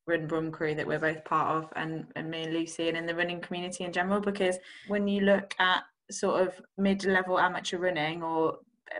run 0.07 0.25
brum 0.27 0.49
crew 0.51 0.73
that 0.73 0.87
we're 0.87 0.97
both 0.97 1.23
part 1.25 1.55
of 1.55 1.71
and, 1.75 2.05
and 2.15 2.29
me 2.31 2.43
and 2.43 2.53
lucy 2.53 2.87
and 2.87 2.97
in 2.97 3.05
the 3.05 3.13
running 3.13 3.39
community 3.41 3.83
in 3.83 3.91
general 3.93 4.19
because 4.19 4.57
when 4.87 5.07
you 5.07 5.21
look 5.21 5.53
at 5.59 5.83
sort 6.09 6.41
of 6.41 6.59
mid-level 6.77 7.37
amateur 7.37 7.77
running 7.77 8.23
or 8.23 8.57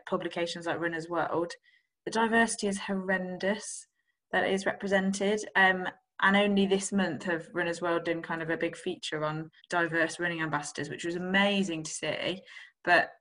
publications 0.08 0.68
like 0.68 0.80
runners 0.80 1.10
world 1.10 1.52
the 2.06 2.12
diversity 2.12 2.68
is 2.68 2.78
horrendous 2.80 3.88
that 4.32 4.50
is 4.50 4.66
represented. 4.66 5.44
Um, 5.56 5.88
and 6.22 6.36
only 6.36 6.66
this 6.66 6.92
month 6.92 7.24
have 7.24 7.48
runners 7.54 7.82
world 7.82 8.04
done 8.04 8.22
kind 8.22 8.42
of 8.42 8.50
a 8.50 8.58
big 8.58 8.76
feature 8.76 9.24
on 9.24 9.50
diverse 9.70 10.20
running 10.20 10.42
ambassadors 10.42 10.90
which 10.90 11.06
was 11.06 11.16
amazing 11.16 11.82
to 11.82 11.92
see 11.92 12.42
but 12.84 13.12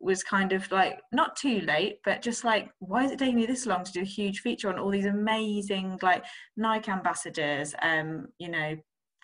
was 0.00 0.22
kind 0.22 0.52
of 0.52 0.70
like 0.70 1.00
not 1.12 1.36
too 1.36 1.60
late, 1.60 1.98
but 2.04 2.22
just 2.22 2.44
like, 2.44 2.70
why 2.78 3.04
is 3.04 3.10
it 3.10 3.18
taking 3.18 3.36
me 3.36 3.46
this 3.46 3.66
long 3.66 3.84
to 3.84 3.92
do 3.92 4.02
a 4.02 4.04
huge 4.04 4.40
feature 4.40 4.68
on 4.68 4.78
all 4.78 4.90
these 4.90 5.06
amazing 5.06 5.98
like 6.02 6.24
Nike 6.56 6.90
ambassadors, 6.90 7.74
um, 7.82 8.28
you 8.38 8.48
know, 8.48 8.76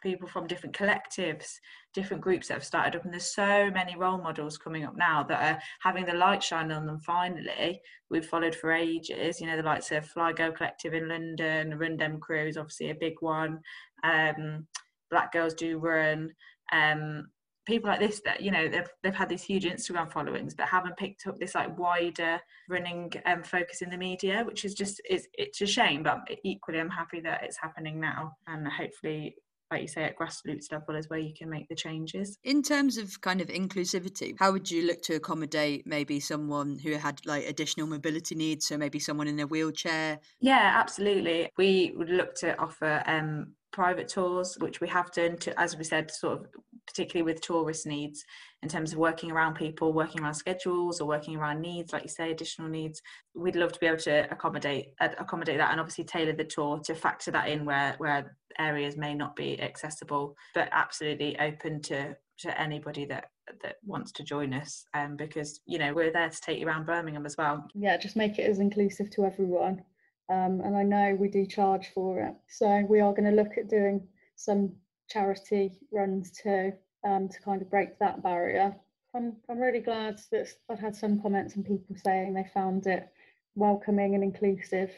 people 0.03 0.27
from 0.27 0.47
different 0.47 0.77
collectives, 0.77 1.47
different 1.95 2.23
groups 2.23 2.49
that 2.49 2.55
have 2.55 2.65
started 2.65 2.97
up, 2.97 3.05
and 3.05 3.13
there's 3.13 3.35
so 3.35 3.71
many 3.71 3.97
role 3.97 4.19
models 4.19 4.59
coming 4.59 4.85
up 4.85 4.97
now 4.97 5.23
that 5.25 5.55
are 5.55 5.63
having 5.81 6.05
the 6.05 6.15
light 6.15 6.43
shine 6.43 6.73
on 6.73 6.87
them. 6.87 7.01
Finally, 7.01 7.81
we've 8.11 8.27
followed 8.27 8.55
for 8.55 8.73
ages. 8.73 9.41
You 9.41 9.47
know, 9.47 9.57
the 9.57 9.63
likes 9.63 9.91
of 9.93 10.07
Fly 10.07 10.33
Go 10.33 10.53
Collective 10.53 10.95
in 10.95 11.09
London, 11.09 11.79
Run 11.79 11.97
Dem 11.97 12.19
Crew 12.19 12.47
is 12.47 12.57
obviously 12.57 12.91
a 12.91 12.95
big 12.95 13.15
one. 13.21 13.61
Um, 14.05 14.67
Black 15.11 15.33
Girls 15.33 15.55
Do 15.55 15.79
Run. 15.79 16.31
Um, 16.73 17.27
people 17.65 17.89
like 17.89 18.01
this 18.01 18.21
that 18.25 18.43
you 18.43 18.51
know 18.51 18.69
they've 18.69 18.89
they've 19.03 19.15
had 19.15 19.29
these 19.29 19.43
huge 19.43 19.65
Instagram 19.65 20.11
followings 20.11 20.53
but 20.53 20.67
haven't 20.67 20.97
picked 20.97 21.29
up 21.29 21.39
this 21.39 21.55
like 21.55 21.79
wider 21.79 22.41
running 22.69 23.13
um, 23.27 23.43
focus 23.43 23.83
in 23.83 23.91
the 23.91 23.97
media, 23.97 24.43
which 24.45 24.65
is 24.65 24.75
just 24.75 25.01
it's 25.05 25.27
it's 25.35 25.61
a 25.61 25.67
shame. 25.67 26.03
But 26.03 26.21
equally, 26.45 26.81
I'm 26.81 26.91
happy 26.91 27.21
that 27.21 27.45
it's 27.45 27.59
happening 27.59 28.01
now, 28.01 28.33
and 28.47 28.67
hopefully 28.67 29.37
like 29.73 29.83
you 29.83 29.89
say, 29.89 30.05
at 30.05 30.19
grassroots 30.19 30.71
level 30.71 30.95
is 30.95 31.09
where 31.09 31.19
you 31.19 31.33
can 31.35 31.49
make 31.49 31.69
the 31.69 31.75
changes. 31.75 32.39
In 32.45 32.63
terms 32.63 32.99
of 32.99 33.21
kind 33.23 33.41
of 33.41 33.49
inclusivity, 33.49 34.37
how 34.39 34.53
would 34.53 34.71
you 34.71 34.87
look 34.87 35.03
to 35.03 35.15
accommodate 35.15 35.87
maybe 35.87 36.21
someone 36.21 36.79
who 36.79 36.93
had 36.93 37.25
like 37.25 37.47
additional 37.47 37.87
mobility 37.87 38.35
needs? 38.35 38.69
So 38.69 38.77
maybe 38.77 38.99
someone 38.99 39.29
in 39.29 39.41
a 39.41 39.47
wheelchair? 39.47 40.21
Yeah, 40.41 40.73
absolutely. 40.77 41.51
We 41.57 41.95
would 41.97 42.11
look 42.11 42.35
to 42.37 42.57
offer 42.59 43.03
um, 43.07 43.55
private 43.73 44.09
tours, 44.09 44.57
which 44.61 44.81
we 44.81 44.89
have 44.89 45.11
done 45.13 45.39
to, 45.39 45.59
as 45.59 45.77
we 45.77 45.85
said, 45.85 46.11
sort 46.11 46.41
of 46.41 46.47
particularly 46.87 47.31
with 47.31 47.43
tourist 47.43 47.87
needs 47.87 48.25
in 48.63 48.69
terms 48.69 48.93
of 48.93 48.99
working 48.99 49.31
around 49.31 49.55
people, 49.55 49.93
working 49.93 50.23
around 50.23 50.35
schedules 50.35 51.01
or 51.01 51.07
working 51.07 51.37
around 51.37 51.61
needs, 51.61 51.93
like 51.93 52.03
you 52.03 52.09
say, 52.09 52.31
additional 52.31 52.69
needs. 52.69 53.01
We'd 53.35 53.57
love 53.57 53.73
to 53.73 53.81
be 53.81 53.87
able 53.87 53.99
to 53.99 54.31
accommodate 54.31 54.89
accommodate 55.01 55.59
that 55.59 55.71
and 55.71 55.81
obviously 55.81 56.05
tailor 56.05 56.33
the 56.33 56.45
tour 56.45 56.81
to 56.85 56.95
factor 56.95 57.31
that 57.31 57.49
in 57.49 57.65
where 57.65 57.95
where 57.99 58.37
areas 58.59 58.97
may 58.97 59.15
not 59.15 59.37
be 59.37 59.61
accessible, 59.61 60.37
but 60.55 60.69
absolutely 60.73 61.39
open 61.39 61.81
to 61.83 62.17
to 62.39 62.61
anybody 62.61 63.05
that 63.07 63.31
that 63.63 63.77
wants 63.85 64.13
to 64.13 64.23
join 64.23 64.53
us 64.55 64.85
um, 64.95 65.17
because 65.17 65.61
you 65.67 65.79
know 65.79 65.93
we're 65.93 66.13
there 66.13 66.31
to 66.31 66.41
take 66.41 66.59
you 66.59 66.67
around 66.67 66.87
Birmingham 66.87 67.27
as 67.27 67.37
well. 67.37 67.67
Yeah, 67.75 67.97
just 67.97 68.17
make 68.17 68.39
it 68.39 68.49
as 68.49 68.59
inclusive 68.59 69.11
to 69.11 69.25
everyone. 69.25 69.83
Um, 70.31 70.61
and 70.65 70.77
I 70.77 70.83
know 70.83 71.17
we 71.19 71.29
do 71.29 71.45
charge 71.45 71.91
for 71.93 72.21
it. 72.21 72.35
So 72.49 72.87
we 72.89 73.01
are 73.01 73.13
going 73.13 73.29
to 73.29 73.37
look 73.37 73.59
at 73.59 73.69
doing 73.69 74.07
some 74.37 74.73
charity 75.13 75.73
runs 75.91 76.31
too 76.31 76.73
um, 77.05 77.29
to 77.29 77.41
kind 77.41 77.63
of 77.63 77.71
break 77.71 77.99
that 77.99 78.23
barrier. 78.23 78.75
I'm, 79.15 79.37
I'm 79.49 79.59
really 79.59 79.81
glad 79.81 80.21
that 80.31 80.49
I've 80.71 80.79
had 80.79 80.97
some 80.97 81.21
comments 81.21 81.57
and 81.57 81.67
people 81.67 81.97
saying 82.03 82.33
they 82.33 82.49
found 82.55 82.87
it 82.87 83.09
welcoming 83.55 84.15
and 84.15 84.25
inclusive 84.25 84.91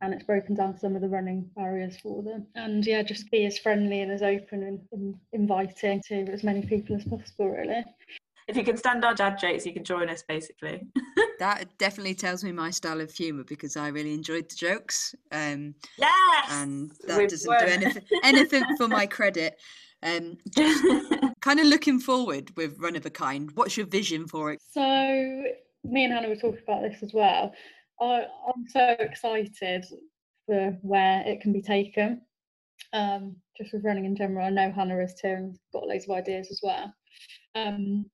and 0.00 0.14
it's 0.14 0.24
broken 0.24 0.54
down 0.54 0.78
some 0.78 0.96
of 0.96 1.02
the 1.02 1.08
running 1.08 1.50
barriers 1.54 1.98
for 1.98 2.22
them. 2.22 2.46
And 2.54 2.86
yeah, 2.86 3.02
just 3.02 3.30
be 3.30 3.44
as 3.44 3.58
friendly 3.58 4.00
and 4.00 4.10
as 4.10 4.22
open 4.22 4.62
and, 4.62 4.80
and 4.92 5.14
inviting 5.34 6.00
to 6.08 6.22
as 6.32 6.42
many 6.42 6.62
people 6.62 6.96
as 6.96 7.04
possible, 7.04 7.50
really 7.50 7.84
if 8.50 8.56
you 8.56 8.64
can 8.64 8.76
stand 8.76 9.04
our 9.04 9.14
dad 9.14 9.38
jokes, 9.38 9.64
you 9.64 9.72
can 9.72 9.84
join 9.84 10.10
us 10.10 10.24
basically. 10.26 10.82
that 11.38 11.66
definitely 11.78 12.14
tells 12.14 12.42
me 12.42 12.50
my 12.50 12.70
style 12.70 13.00
of 13.00 13.12
humour 13.12 13.44
because 13.44 13.76
I 13.76 13.88
really 13.88 14.12
enjoyed 14.12 14.50
the 14.50 14.56
jokes. 14.56 15.14
Um, 15.30 15.74
yes, 15.96 16.48
and 16.50 16.90
that 17.06 17.16
We've 17.16 17.28
doesn't 17.28 17.48
won. 17.48 17.64
do 17.64 17.72
anything, 17.72 18.02
anything 18.24 18.64
for 18.76 18.88
my 18.88 19.06
credit. 19.18 19.58
Um, 20.02 20.36
kind 21.40 21.60
of 21.60 21.66
looking 21.66 22.00
forward 22.00 22.50
with 22.56 22.76
Run 22.78 22.96
of 22.96 23.06
a 23.06 23.10
Kind. 23.10 23.52
What's 23.54 23.76
your 23.76 23.86
vision 23.86 24.26
for 24.26 24.52
it? 24.52 24.58
So, 24.68 24.82
me 25.84 26.04
and 26.04 26.12
Hannah 26.12 26.28
were 26.28 26.36
talking 26.36 26.60
about 26.66 26.82
this 26.82 27.02
as 27.02 27.12
well. 27.14 27.52
I, 28.00 28.26
am 28.48 28.66
so 28.66 28.96
excited 28.98 29.84
for 30.46 30.76
where 30.82 31.22
it 31.24 31.40
can 31.40 31.52
be 31.52 31.62
taken. 31.62 32.22
Um, 32.92 33.36
just 33.56 33.72
with 33.72 33.84
running 33.84 34.06
in 34.06 34.16
general, 34.16 34.44
I 34.44 34.50
know 34.50 34.72
Hannah 34.72 34.98
is 34.98 35.14
too, 35.14 35.28
and 35.28 35.58
got 35.72 35.86
loads 35.86 36.06
of 36.08 36.16
ideas 36.16 36.48
as 36.50 36.60
well. 36.64 36.92
Um, 37.54 38.06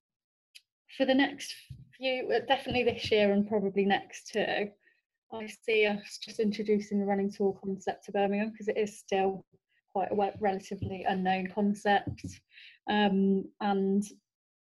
for 0.96 1.04
the 1.04 1.14
next 1.14 1.54
few, 1.96 2.40
definitely 2.48 2.85
this 2.85 3.11
year 3.11 3.32
and 3.32 3.48
probably 3.48 3.85
next 3.85 4.32
too, 4.32 4.70
I 5.32 5.46
see 5.46 5.87
us 5.87 6.18
just 6.22 6.40
introducing 6.40 7.00
the 7.00 7.06
running 7.06 7.30
tour 7.30 7.59
concept 7.62 8.04
to 8.06 8.12
Birmingham 8.12 8.50
because 8.50 8.68
it 8.68 8.76
is 8.76 8.98
still 8.98 9.44
quite 9.92 10.12
a 10.12 10.32
relatively 10.40 11.04
unknown 11.09 11.48
concept. 11.54 12.24
Um, 12.88 13.44
and 13.61 14.04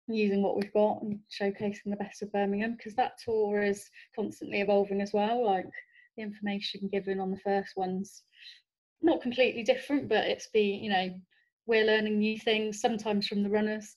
using 0.07 0.43
what 0.43 0.55
we've 0.55 0.73
got 0.73 1.01
and 1.01 1.19
showcasing 1.31 1.89
the 1.89 1.95
best 1.95 2.21
of 2.21 2.31
Birmingham 2.31 2.75
because 2.77 2.95
that 2.95 3.17
tour 3.23 3.61
is 3.61 3.89
constantly 4.15 4.61
evolving 4.61 5.01
as 5.01 5.13
well. 5.13 5.45
Like 5.45 5.65
the 6.15 6.23
information 6.23 6.89
given 6.91 7.19
on 7.19 7.31
the 7.31 7.39
first 7.39 7.73
one's 7.75 8.23
not 9.01 9.21
completely 9.21 9.63
different, 9.63 10.07
but 10.07 10.25
it's 10.25 10.47
be 10.47 10.79
you 10.81 10.89
know 10.89 11.09
we're 11.65 11.85
learning 11.85 12.19
new 12.19 12.39
things 12.39 12.79
sometimes 12.79 13.27
from 13.27 13.41
the 13.41 13.49
runners, 13.49 13.95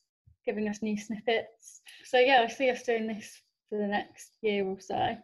giving 0.49 0.67
us 0.67 0.81
new 0.81 0.97
snippets. 0.97 1.83
So 2.05 2.19
yeah, 2.19 2.41
I 2.43 2.47
see 2.51 2.71
us 2.71 2.83
doing 2.83 3.07
this 3.07 3.43
for 3.69 3.77
the 3.77 3.87
next 3.87 4.39
year 4.41 4.65
or 4.65 4.81
so. 4.81 5.15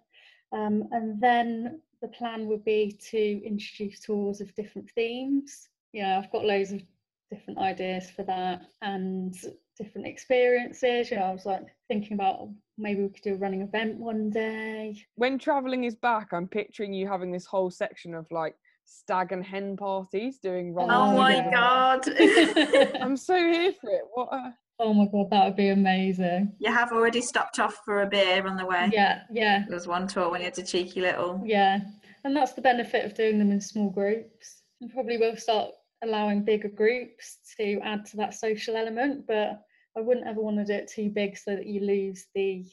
Um, 0.53 0.87
and 0.93 1.19
then 1.19 1.81
the 2.03 2.09
plan 2.09 2.47
would 2.49 2.63
be 2.63 2.99
to 3.11 3.43
introduce 3.43 4.01
tours 4.01 4.43
of 4.43 4.55
different 4.55 4.91
themes. 4.91 5.69
Yeah, 5.95 6.19
I've 6.19 6.31
got 6.31 6.45
loads 6.45 6.73
of 6.73 6.83
different 7.31 7.59
ideas 7.59 8.11
for 8.11 8.23
that 8.25 8.67
and 8.83 9.35
different 9.79 10.07
experiences. 10.07 11.11
You 11.11 11.17
know, 11.17 11.25
I 11.25 11.33
was 11.33 11.47
like 11.47 11.65
thinking 11.89 12.13
about 12.13 12.51
maybe 12.77 13.01
we 13.01 13.09
could 13.09 13.23
do 13.23 13.35
a 13.35 13.39
running 13.39 13.63
event 13.63 13.97
one 13.97 14.29
day. 14.29 14.95
When 15.15 15.39
traveling 15.39 15.85
is 15.85 15.95
back, 15.95 16.35
I'm 16.35 16.49
picturing 16.49 16.93
you 16.93 17.09
having 17.09 17.33
this 17.33 17.47
whole 17.47 17.71
section 17.71 18.15
of 18.15 18.27
like 18.31 18.57
stag 18.85 19.33
and 19.33 19.43
hen 19.43 19.79
parties 19.79 20.39
doing 20.39 20.75
running. 20.75 20.91
Oh 20.91 21.17
my 21.17 21.49
god. 21.51 22.07
I'm 23.01 23.17
so 23.17 23.37
here 23.37 23.73
for 23.81 23.89
it. 23.89 24.03
What 24.13 24.29
a 24.35 24.55
Oh 24.79 24.93
my 24.93 25.07
god, 25.07 25.31
that 25.31 25.45
would 25.45 25.57
be 25.57 25.69
amazing. 25.69 26.53
You 26.59 26.73
have 26.73 26.93
already 26.93 27.21
stopped 27.21 27.61
off 27.61 27.81
for 27.85 28.03
a 28.03 28.07
beer 28.07 28.47
on 28.47 28.57
the 28.57 28.67
way. 28.67 28.91
Yeah, 28.93 29.23
yeah. 29.31 29.65
There 29.69 29.77
was 29.77 29.87
one 29.87 30.09
tour 30.09 30.31
when 30.31 30.41
you 30.41 30.47
had 30.47 30.59
a 30.59 30.63
cheeky 30.65 31.01
little. 31.01 31.41
Yeah, 31.45 31.81
and 32.25 32.37
that's 32.37 32.55
the 32.55 32.61
benefit 32.61 33.05
of 33.05 33.15
doing 33.15 33.39
them 33.39 33.53
in 33.53 33.61
small 33.61 33.91
groups. 33.91 34.63
And 34.81 34.93
probably 34.93 35.17
will 35.17 35.37
start 35.37 35.71
allowing 36.03 36.45
bigger 36.45 36.69
groups 36.69 37.39
to 37.57 37.79
add 37.81 38.05
to 38.07 38.17
that 38.17 38.35
social 38.35 38.77
element, 38.77 39.27
but 39.29 39.61
I 39.97 40.01
wouldn't 40.01 40.27
ever 40.27 40.41
want 40.41 40.57
to 40.59 40.65
do 40.65 40.73
it 40.73 40.89
too 40.89 41.09
big 41.09 41.39
so 41.39 41.55
that 41.55 41.67
you 41.67 41.81
lose 41.81 42.27
the 42.35 42.65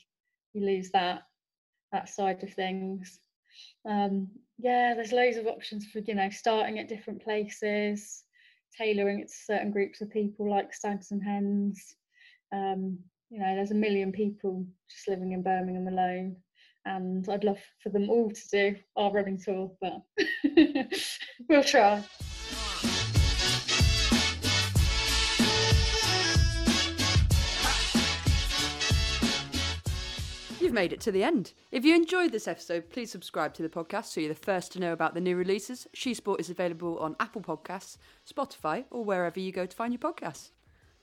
you 0.54 0.66
lose 0.66 0.90
that 0.92 1.22
that 1.92 2.10
side 2.10 2.42
of 2.42 2.52
things. 2.54 3.20
Um, 3.88 4.30
yeah, 4.58 4.94
there's 4.96 5.12
loads 5.12 5.38
of 5.38 5.46
options 5.46 5.86
for 5.86 6.00
you 6.00 6.16
know 6.16 6.30
starting 6.32 6.80
at 6.80 6.90
different 6.90 7.24
places 7.24 8.24
tailoring 8.78 9.20
it 9.20 9.28
to 9.28 9.34
certain 9.46 9.72
groups 9.72 10.02
of 10.02 10.10
people 10.10 10.50
like 10.50 10.74
stags 10.74 11.12
and 11.12 11.24
hens. 11.24 11.96
Um, 12.52 13.00
you 13.30 13.40
know, 13.40 13.56
there's 13.56 13.72
a 13.72 13.76
million 13.76 14.12
people 14.12 14.66
just 14.90 15.08
living 15.08 15.32
in 15.32 15.44
Birmingham 15.44 15.88
alone, 15.88 16.36
and 16.86 17.28
I'd 17.30 17.44
love 17.44 17.60
for 17.82 17.90
them 17.90 18.10
all 18.10 18.30
to 18.30 18.48
do 18.52 18.76
our 18.98 19.12
running 19.12 19.40
tour, 19.42 19.72
but 19.80 20.02
we'll 21.50 21.64
try. 21.64 22.04
You've 30.72 30.76
made 30.78 30.94
it 30.94 31.02
to 31.02 31.12
the 31.12 31.22
end. 31.22 31.52
If 31.70 31.84
you 31.84 31.94
enjoyed 31.94 32.32
this 32.32 32.48
episode, 32.48 32.90
please 32.90 33.12
subscribe 33.12 33.54
to 33.56 33.62
the 33.62 33.68
podcast 33.68 34.06
so 34.06 34.22
you're 34.22 34.34
the 34.34 34.40
first 34.40 34.72
to 34.72 34.80
know 34.80 34.94
about 34.94 35.14
the 35.14 35.20
new 35.20 35.36
releases. 35.36 35.86
She 35.94 36.14
Sport 36.14 36.40
is 36.40 36.50
available 36.50 36.98
on 37.00 37.18
Apple 37.20 37.42
Podcasts, 37.42 37.98
Spotify, 38.26 38.86
or 38.90 39.04
wherever 39.04 39.38
you 39.38 39.52
go 39.52 39.66
to 39.66 39.76
find 39.76 39.92
your 39.92 40.00
podcasts. 40.00 40.52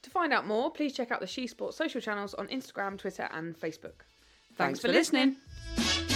To 0.01 0.09
find 0.09 0.33
out 0.33 0.47
more, 0.47 0.71
please 0.71 0.95
check 0.95 1.11
out 1.11 1.21
the 1.21 1.27
She 1.27 1.47
Sport 1.47 1.75
social 1.75 2.01
channels 2.01 2.33
on 2.33 2.49
Instagram, 2.49 2.97
Twitter, 2.97 3.29
and 3.31 3.61
Facebook. 3.61 4.07
Thanks, 4.57 4.81
Thanks 4.81 4.81
for, 4.81 4.89
listening. 4.89 5.37
listening. 5.77 6.08